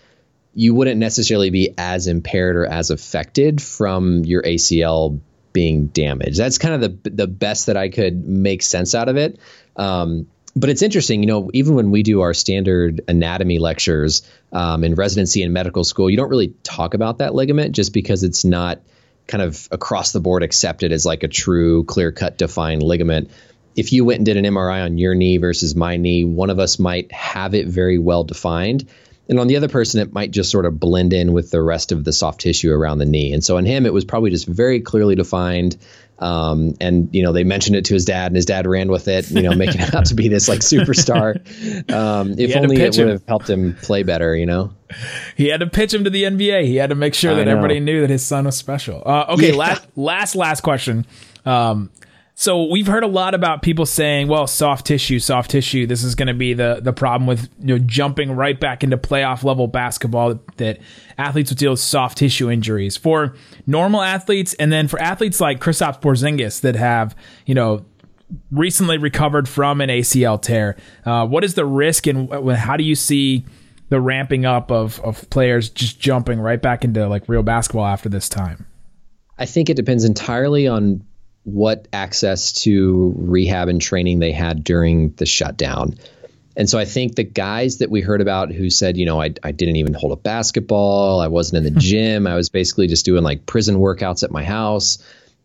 you 0.55 0.75
wouldn't 0.75 0.99
necessarily 0.99 1.51
be 1.51 1.73
as 1.79 2.09
impaired 2.09 2.57
or 2.57 2.67
as 2.67 2.91
affected 2.91 3.63
from 3.63 4.25
your 4.25 4.43
ACL 4.43 5.21
being 5.53 5.87
damaged. 5.87 6.37
That's 6.37 6.59
kind 6.59 6.75
of 6.75 6.81
the 6.81 7.11
the 7.11 7.29
best 7.29 7.67
that 7.67 7.77
I 7.77 7.91
could 7.91 8.27
make 8.27 8.61
sense 8.61 8.93
out 8.93 9.09
of 9.09 9.17
it. 9.17 9.39
Um, 9.77 10.27
but 10.57 10.69
it's 10.69 10.83
interesting, 10.83 11.23
you 11.23 11.29
know, 11.29 11.49
even 11.55 11.77
when 11.77 11.93
we 11.93 12.03
do 12.03 12.23
our 12.23 12.35
standard 12.35 13.03
anatomy 13.07 13.61
lectures 13.61 14.29
um, 14.53 14.83
in 14.83 14.97
residency 14.97 15.45
and 15.45 15.55
medical 15.55 15.85
school, 15.85 16.11
you 16.11 16.17
don't 16.17 16.29
really 16.29 16.55
talk 16.65 16.95
about 16.95 17.19
that 17.19 17.37
ligament 17.37 17.71
just 17.73 17.93
because 17.93 18.25
it's 18.25 18.45
not 18.45 18.81
kind 19.29 19.45
of 19.45 19.69
across 19.71 20.11
the 20.11 20.19
board 20.19 20.43
accepted 20.43 20.91
as 20.91 21.07
like 21.07 21.23
a 21.23 21.29
true 21.29 21.85
clear 21.85 22.11
cut 22.11 22.37
defined 22.37 22.83
ligament. 22.83 23.31
If 23.79 23.93
you 23.93 24.05
went 24.05 24.19
and 24.19 24.27
did 24.27 24.37
an 24.37 24.45
MRI 24.45 24.85
on 24.85 24.99
your 24.99 25.15
knee 25.15 25.37
versus 25.39 25.77
my 25.77 25.97
knee, 25.97 26.25
one 26.25 26.51
of 26.51 26.59
us 26.59 26.79
might 26.79 27.11
have 27.13 27.55
it 27.55 27.69
very 27.69 27.99
well 27.99 28.25
defined. 28.25 28.89
And 29.29 29.39
on 29.39 29.47
the 29.47 29.57
other 29.57 29.69
person, 29.69 30.01
it 30.01 30.13
might 30.13 30.31
just 30.31 30.51
sort 30.51 30.65
of 30.65 30.81
blend 30.81 31.13
in 31.13 31.33
with 31.35 31.51
the 31.51 31.61
rest 31.61 31.93
of 31.93 32.03
the 32.03 32.13
soft 32.13 32.41
tissue 32.41 32.73
around 32.73 32.99
the 32.99 33.05
knee. 33.05 33.33
And 33.35 33.45
so 33.45 33.59
on 33.59 33.67
him, 33.67 33.85
it 33.85 33.93
was 33.93 34.05
probably 34.05 34.31
just 34.31 34.47
very 34.49 34.81
clearly 34.81 35.15
defined. 35.15 35.77
Um, 36.19 36.75
and 36.81 37.09
you 37.15 37.23
know, 37.23 37.33
they 37.33 37.45
mentioned 37.45 37.77
it 37.77 37.85
to 37.85 37.95
his 37.95 38.05
dad, 38.05 38.27
and 38.29 38.37
his 38.37 38.47
dad 38.47 38.67
ran 38.67 38.89
with 38.91 39.07
it. 39.07 39.31
You 39.31 39.43
know, 39.43 39.55
making 39.55 39.81
it 39.83 39.95
out 39.95 40.07
to 40.07 40.15
be 40.15 40.27
this 40.29 40.49
like 40.49 40.61
superstar. 40.61 41.37
Um, 41.93 42.35
if 42.39 42.57
only 42.57 42.81
it 42.81 42.97
would 42.97 43.07
have 43.09 43.23
helped 43.29 43.49
him 43.49 43.77
play 43.83 44.03
better. 44.03 44.35
You 44.35 44.47
know. 44.47 44.73
He 45.37 45.47
had 45.49 45.61
to 45.61 45.67
pitch 45.69 45.95
him 45.95 46.03
to 46.05 46.11
the 46.11 46.25
NBA. 46.25 46.65
He 46.65 46.77
had 46.77 46.89
to 46.91 46.97
make 46.97 47.15
sure 47.15 47.33
I 47.33 47.35
that 47.35 47.45
know. 47.45 47.53
everybody 47.53 47.79
knew 47.81 48.01
that 48.01 48.11
his 48.11 48.25
son 48.25 48.47
was 48.47 48.57
special. 48.57 49.03
Uh, 49.07 49.27
okay, 49.35 49.51
Yeah. 49.51 49.57
last 49.59 49.87
last 49.95 50.35
last 50.35 50.61
question. 50.63 51.07
Um, 51.45 51.91
so 52.41 52.67
we've 52.67 52.87
heard 52.87 53.03
a 53.03 53.09
lot 53.09 53.35
about 53.35 53.63
people 53.63 53.85
saying, 53.85 54.29
"Well, 54.29 54.47
soft 54.47 54.87
tissue, 54.87 55.19
soft 55.19 55.51
tissue. 55.51 55.89
This 55.89 56.05
is 56.05 56.15
going 56.15 56.29
to 56.29 56.35
be 56.35 56.55
the 56.55 56.79
the 56.81 56.93
problem 56.93 57.27
with 57.27 57.51
you 57.59 57.77
know 57.77 57.79
jumping 57.81 58.31
right 58.31 58.59
back 58.59 58.85
into 58.85 58.97
playoff 58.97 59.43
level 59.43 59.67
basketball. 59.67 60.39
That 60.57 60.79
athletes 61.19 61.51
would 61.51 61.59
deal 61.59 61.73
with 61.73 61.81
soft 61.81 62.17
tissue 62.17 62.49
injuries 62.49 62.97
for 62.97 63.35
normal 63.67 64.03
athletes, 64.03 64.55
and 64.55 64.71
then 64.71 64.87
for 64.87 65.03
athletes 65.03 65.41
like 65.41 65.59
Kristaps 65.59 66.01
Porzingis 66.01 66.61
that 66.61 66.77
have 66.77 67.17
you 67.45 67.57
know 67.57 67.85
recently 68.53 68.99
recovered 68.99 69.49
from 69.49 69.81
an 69.81 69.89
ACL 69.89 70.41
tear. 70.41 70.77
Uh, 71.05 71.27
what 71.27 71.43
is 71.43 71.55
the 71.55 71.67
risk, 71.67 72.07
and 72.07 72.33
how 72.55 72.77
do 72.77 72.85
you 72.85 72.95
see 72.95 73.45
the 73.89 74.01
ramping 74.01 74.47
up 74.47 74.71
of 74.71 75.01
of 75.01 75.29
players 75.31 75.71
just 75.71 75.99
jumping 75.99 76.39
right 76.39 76.63
back 76.63 76.85
into 76.85 77.09
like 77.09 77.29
real 77.29 77.43
basketball 77.43 77.87
after 77.87 78.09
this 78.09 78.29
time? 78.29 78.65
I 79.39 79.45
think 79.45 79.69
it 79.69 79.75
depends 79.75 80.05
entirely 80.05 80.69
on 80.69 81.05
what 81.49 81.89
access 81.93 82.53
to 82.65 83.15
rehab 83.17 83.69
and 83.69 83.81
training 83.81 84.19
they 84.19 84.33
had 84.33 84.63
during 84.63 85.13
the 85.13 85.27
shutdown. 85.27 85.95
And 86.57 86.69
so 86.69 86.79
I 86.79 86.85
think 86.85 87.15
the 87.15 87.25
guys 87.25 87.79
that 87.79 87.91
we 87.91 88.01
heard 88.01 88.21
about 88.21 88.53
who 88.53 88.69
said, 88.69 88.97
you 88.97 89.07
know, 89.07 89.21
I, 89.21 89.33
I 89.43 89.53
didn't 89.53 89.77
even 89.77 89.95
hold 89.95 90.13
a 90.13 90.17
basketball, 90.17 91.21
I 91.21 91.29
wasn't 91.29 91.65
in 91.65 91.73
the 91.73 91.81
gym, 91.81 92.27
I 92.27 92.35
was 92.35 92.49
basically 92.49 92.89
just 92.89 93.05
doing 93.05 93.23
like 93.23 93.47
prison 93.47 93.77
workouts 93.77 94.25
at 94.25 94.31
my 94.31 94.45
house. 94.45 94.99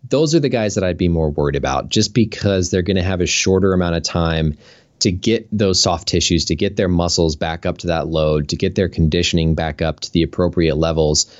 Those 0.10 0.36
are 0.36 0.40
the 0.40 0.50
guys 0.50 0.76
that 0.76 0.84
I'd 0.84 0.98
be 0.98 1.08
more 1.08 1.30
worried 1.30 1.56
about 1.56 1.90
just 1.90 2.14
because 2.14 2.70
they're 2.70 2.82
going 2.82 2.98
to 2.98 3.04
have 3.04 3.22
a 3.22 3.26
shorter 3.26 3.74
amount 3.74 3.96
of 3.96 4.04
time 4.04 4.58
to 5.00 5.12
get 5.12 5.48
those 5.52 5.80
soft 5.80 6.08
tissues, 6.08 6.46
to 6.46 6.56
get 6.56 6.76
their 6.76 6.88
muscles 6.88 7.36
back 7.36 7.66
up 7.66 7.78
to 7.80 7.88
that 7.88 8.08
load, 8.08 8.50
to 8.50 8.56
get 8.56 8.76
their 8.76 8.90
conditioning 8.90 9.54
back 9.54 9.82
up 9.82 10.00
to 10.02 10.12
the 10.12 10.24
appropriate 10.24 10.76
levels. 10.76 11.34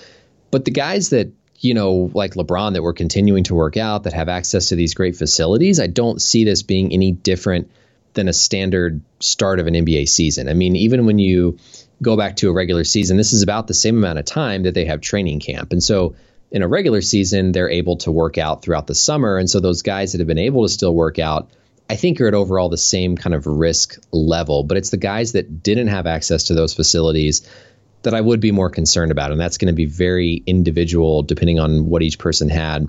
But 0.52 0.66
the 0.66 0.72
guys 0.72 1.10
that, 1.10 1.32
you 1.64 1.74
know, 1.74 2.12
like 2.14 2.34
LeBron 2.34 2.74
that 2.74 2.84
were 2.84 2.94
continuing 2.94 3.46
to 3.46 3.56
work 3.56 3.78
out, 3.78 4.04
that 4.04 4.12
have 4.12 4.28
access 4.28 4.68
to 4.68 4.76
these 4.76 4.94
great 4.94 5.16
facilities, 5.16 5.80
I 5.80 5.88
don't 5.88 6.22
see 6.22 6.44
this 6.44 6.62
being 6.62 6.92
any 6.92 7.14
different 7.14 7.72
than 8.14 8.28
a 8.28 8.34
standard 8.34 9.02
start 9.22 9.62
of 9.62 9.68
an 9.68 9.74
NBA 9.74 10.10
season. 10.10 10.50
I 10.50 10.56
mean, 10.56 10.76
even 10.76 11.06
when 11.06 11.20
you 11.20 11.58
go 12.02 12.18
back 12.18 12.36
to 12.38 12.50
a 12.50 12.54
regular 12.54 12.84
season, 12.84 13.16
this 13.16 13.32
is 13.32 13.44
about 13.44 13.68
the 13.68 13.74
same 13.74 13.98
amount 13.98 14.20
of 14.20 14.26
time 14.26 14.64
that 14.64 14.74
they 14.74 14.84
have 14.86 15.00
training 15.00 15.40
camp. 15.40 15.72
And 15.72 15.82
so 15.82 16.16
in 16.52 16.64
a 16.64 16.68
regular 16.68 17.02
season, 17.02 17.54
they're 17.54 17.70
able 17.70 17.96
to 17.98 18.12
work 18.12 18.38
out 18.38 18.62
throughout 18.62 18.88
the 18.88 18.94
summer. 18.94 19.38
And 19.38 19.50
so 19.50 19.62
those 19.62 19.84
guys 19.84 20.12
that 20.12 20.20
have 20.20 20.28
been 20.28 20.38
able 20.38 20.64
to 20.64 20.70
still 20.70 20.94
work 20.94 21.18
out, 21.18 21.50
I 21.90 21.96
think 21.96 22.20
are 22.20 22.28
at 22.28 22.34
overall 22.34 22.68
the 22.68 22.78
same 22.78 23.16
kind 23.16 23.34
of 23.34 23.48
risk 23.48 23.98
level. 24.12 24.64
But 24.64 24.76
it's 24.76 24.90
the 24.90 24.98
guys 24.98 25.32
that 25.32 25.64
didn't 25.64 25.88
have 25.88 26.08
access 26.08 26.44
to 26.46 26.56
those 26.56 26.74
facilities 26.74 27.48
that 28.04 28.14
I 28.14 28.22
would 28.22 28.40
be 28.40 28.52
more 28.52 28.70
concerned 28.70 29.12
about. 29.12 29.32
And 29.32 29.40
that's 29.40 29.58
going 29.58 29.68
to 29.68 29.74
be 29.74 29.86
very 29.86 30.44
individual 30.46 31.24
depending 31.24 31.60
on 31.60 31.88
what 31.88 32.04
each 32.04 32.20
person 32.20 32.50
had. 32.50 32.88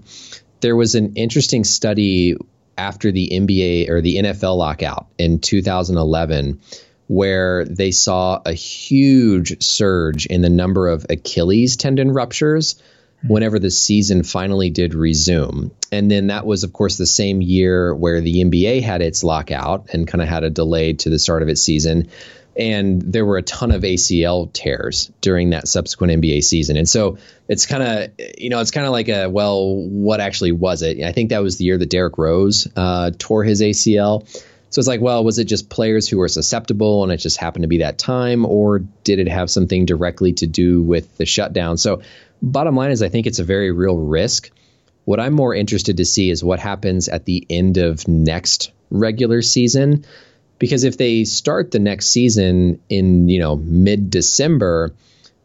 There 0.61 0.77
was 0.77 0.95
an 0.95 1.15
interesting 1.15 1.65
study 1.65 2.37
after 2.77 3.13
the 3.13 3.31
NBA 3.33 3.89
or 3.89 4.01
the 4.01 4.17
NFL 4.17 4.57
lockout 4.57 5.07
in 5.19 5.39
2011 5.39 6.61
where 7.07 7.65
they 7.67 7.91
saw 7.91 8.41
a 8.45 8.53
huge 8.53 9.63
surge 9.63 10.27
in 10.27 10.43
the 10.43 10.51
number 10.51 10.89
of 10.89 11.07
Achilles 11.11 11.77
tendon 11.77 12.11
ruptures 12.11 12.81
hmm. 13.21 13.29
whenever 13.29 13.59
the 13.59 13.71
season 13.71 14.23
finally 14.23 14.71
did 14.71 14.95
resume. 14.95 15.71
And 15.93 16.11
then 16.11 16.29
that 16.29 16.47
was, 16.47 16.65
of 16.65 16.73
course, 16.73 16.97
the 16.97 17.07
same 17.07 17.43
year 17.43 17.95
where 17.95 18.21
the 18.21 18.43
NBA 18.43 18.83
had 18.83 19.03
its 19.03 19.23
lockout 19.23 19.91
and 19.93 20.09
kind 20.09 20.23
of 20.23 20.29
had 20.29 20.45
a 20.45 20.51
delay 20.51 20.95
to 20.95 21.11
the 21.11 21.19
start 21.19 21.43
of 21.43 21.49
its 21.49 21.61
season. 21.61 22.09
And 22.57 23.03
there 23.03 23.25
were 23.25 23.37
a 23.37 23.43
ton 23.43 23.73
of 23.73 23.83
ACL 23.83 24.53
tears 24.53 25.11
during 25.21 25.51
that 25.51 25.67
subsequent 25.67 26.13
NBA 26.13 26.45
season. 26.45 26.77
And 26.77 26.89
so 26.89 27.19
it's 27.49 27.67
kind 27.67 27.83
of, 27.83 28.11
you 28.39 28.49
know, 28.51 28.61
it's 28.61 28.71
kind 28.71 28.87
of 28.87 28.93
like 28.93 29.09
a, 29.09 29.29
well, 29.29 29.75
what 29.75 30.21
actually 30.21 30.53
was 30.53 30.83
it? 30.83 31.03
I 31.03 31.13
think 31.13 31.31
that 31.31 31.43
was 31.43 31.59
the 31.59 31.65
year 31.65 31.79
that 31.79 31.91
Derrick 31.91 32.17
Rose 32.17 32.69
uh, 32.77 33.11
tore 33.19 33.45
his 33.45 33.61
ACL. 33.61 34.29
So 34.71 34.81
it's 34.81 34.89
like, 34.89 35.01
well, 35.01 35.23
was 35.23 35.39
it 35.39 35.45
just 35.45 35.69
players 35.69 36.09
who 36.09 36.19
were 36.19 36.27
susceptible 36.27 37.05
and 37.05 37.13
it 37.13 37.19
just 37.19 37.37
happened 37.37 37.63
to 37.63 37.69
be 37.69 37.79
that 37.79 37.97
time, 37.97 38.45
or 38.45 38.81
did 38.81 39.21
it 39.21 39.29
have 39.29 39.49
something 39.49 39.87
directly 39.87 40.33
to 40.35 40.49
do 40.49 40.83
with 40.83 41.17
the 41.17 41.27
shutdown? 41.27 41.77
So 41.77 42.03
bottom 42.43 42.75
line 42.75 42.91
is, 42.91 43.01
I 43.01 43.09
think 43.09 43.29
it's 43.29 43.39
a 43.39 43.45
very 43.45 43.71
real 43.71 43.97
risk. 43.97 44.51
What 45.05 45.21
I'm 45.21 45.33
more 45.33 45.55
interested 45.55 45.99
to 45.99 46.05
see 46.05 46.29
is 46.29 46.43
what 46.43 46.59
happens 46.59 47.09
at 47.09 47.25
the 47.25 47.47
end 47.49 47.77
of 47.77 48.09
next 48.09 48.73
regular 48.91 49.43
season. 49.43 50.05
Because 50.59 50.85
if 50.85 50.97
they 50.97 51.25
start 51.25 51.71
the 51.71 51.79
next 51.79 52.07
season 52.09 52.81
in, 52.89 53.29
you 53.29 53.41
know, 53.41 53.57
mid 53.57 54.11
December, 54.11 54.95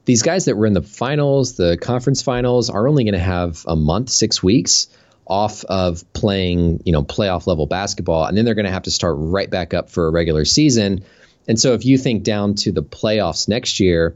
these 0.06 0.22
guys 0.22 0.45
that 0.45 0.56
were 0.56 0.65
in 0.65 0.74
the 0.74 0.82
finals, 0.82 1.56
the 1.56 1.78
conference 1.78 2.22
finals, 2.22 2.69
are 2.69 2.88
only 2.88 3.04
going 3.04 3.13
to 3.13 3.19
have 3.19 3.63
a 3.67 3.76
month, 3.76 4.10
six 4.10 4.41
weeks 4.41 4.88
off 5.26 5.63
of 5.65 6.12
playing, 6.13 6.82
you 6.86 6.91
know, 6.91 7.04
playoff 7.04 7.45
level 7.45 7.67
basketball. 7.67 8.26
And 8.26 8.36
then 8.36 8.45
they're 8.45 8.56
going 8.56 8.65
to 8.65 8.72
have 8.72 8.84
to 8.84 8.91
start 8.91 9.15
right 9.19 9.50
back 9.50 9.74
up 9.74 9.89
for 9.89 10.08
a 10.08 10.12
regular 10.12 10.45
season. 10.45 11.04
And 11.48 11.60
so 11.60 11.74
if 11.74 11.86
you 11.86 11.98
think 11.98 12.24
down 12.24 12.56
to 12.56 12.72
the 12.72 12.84
playoffs 12.84 13.48
next 13.48 13.80
year, 13.80 14.15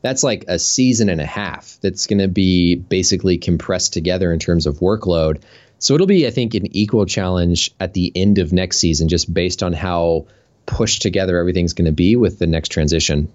that's 0.00 0.22
like 0.22 0.44
a 0.48 0.58
season 0.58 1.08
and 1.08 1.20
a 1.20 1.26
half 1.26 1.78
that's 1.80 2.06
going 2.06 2.18
to 2.18 2.28
be 2.28 2.74
basically 2.74 3.38
compressed 3.38 3.94
together 3.94 4.32
in 4.32 4.38
terms 4.38 4.66
of 4.66 4.76
workload. 4.76 5.42
So 5.84 5.94
it'll 5.94 6.06
be, 6.06 6.26
I 6.26 6.30
think, 6.30 6.54
an 6.54 6.74
equal 6.74 7.04
challenge 7.04 7.70
at 7.78 7.92
the 7.92 8.10
end 8.14 8.38
of 8.38 8.54
next 8.54 8.78
season, 8.78 9.06
just 9.06 9.34
based 9.34 9.62
on 9.62 9.74
how 9.74 10.24
pushed 10.64 11.02
together 11.02 11.36
everything's 11.36 11.74
going 11.74 11.84
to 11.84 11.92
be 11.92 12.16
with 12.16 12.38
the 12.38 12.46
next 12.46 12.70
transition. 12.70 13.30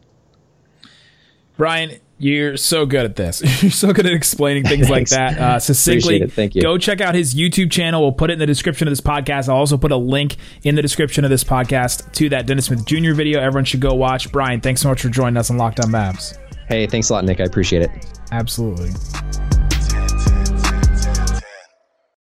Brian, 1.58 2.00
you're 2.18 2.58
so 2.58 2.88
good 2.88 3.06
at 3.06 3.16
this. 3.16 3.42
You're 3.62 3.70
so 3.70 3.94
good 3.94 4.08
at 4.08 4.14
explaining 4.14 4.64
things 4.64 4.90
like 4.90 5.10
that 5.10 5.38
uh, 5.38 5.60
succinctly. 5.60 6.26
Thank 6.26 6.56
you. 6.56 6.64
Go 6.64 6.80
check 6.80 7.02
out 7.02 7.14
his 7.14 7.36
YouTube 7.36 7.70
channel. 7.70 8.02
We'll 8.02 8.14
put 8.14 8.32
it 8.32 8.34
in 8.34 8.40
the 8.40 8.48
description 8.48 8.88
of 8.88 8.94
this 8.94 9.02
podcast. 9.02 9.48
I'll 9.48 9.58
also 9.58 9.78
put 9.78 9.92
a 9.92 9.98
link 9.98 10.38
in 10.64 10.74
the 10.74 10.82
description 10.82 11.24
of 11.24 11.30
this 11.30 11.44
podcast 11.44 12.12
to 12.14 12.30
that 12.30 12.48
Dennis 12.48 12.66
Smith 12.66 12.84
Jr. 12.84 13.14
video. 13.14 13.40
Everyone 13.40 13.66
should 13.66 13.80
go 13.80 13.94
watch. 13.94 14.32
Brian, 14.32 14.60
thanks 14.60 14.82
so 14.82 14.90
much 14.90 15.04
for 15.04 15.10
joining 15.10 15.38
us 15.38 15.52
on 15.52 15.58
Locked 15.58 15.82
On 15.82 15.92
Mavs. 15.92 16.36
Hey, 16.68 16.88
thanks 16.88 17.12
a 17.12 17.14
lot, 17.14 17.26
Nick. 17.26 17.42
I 17.42 17.44
appreciate 17.44 17.84
it. 17.84 17.92
Absolutely. 18.32 18.90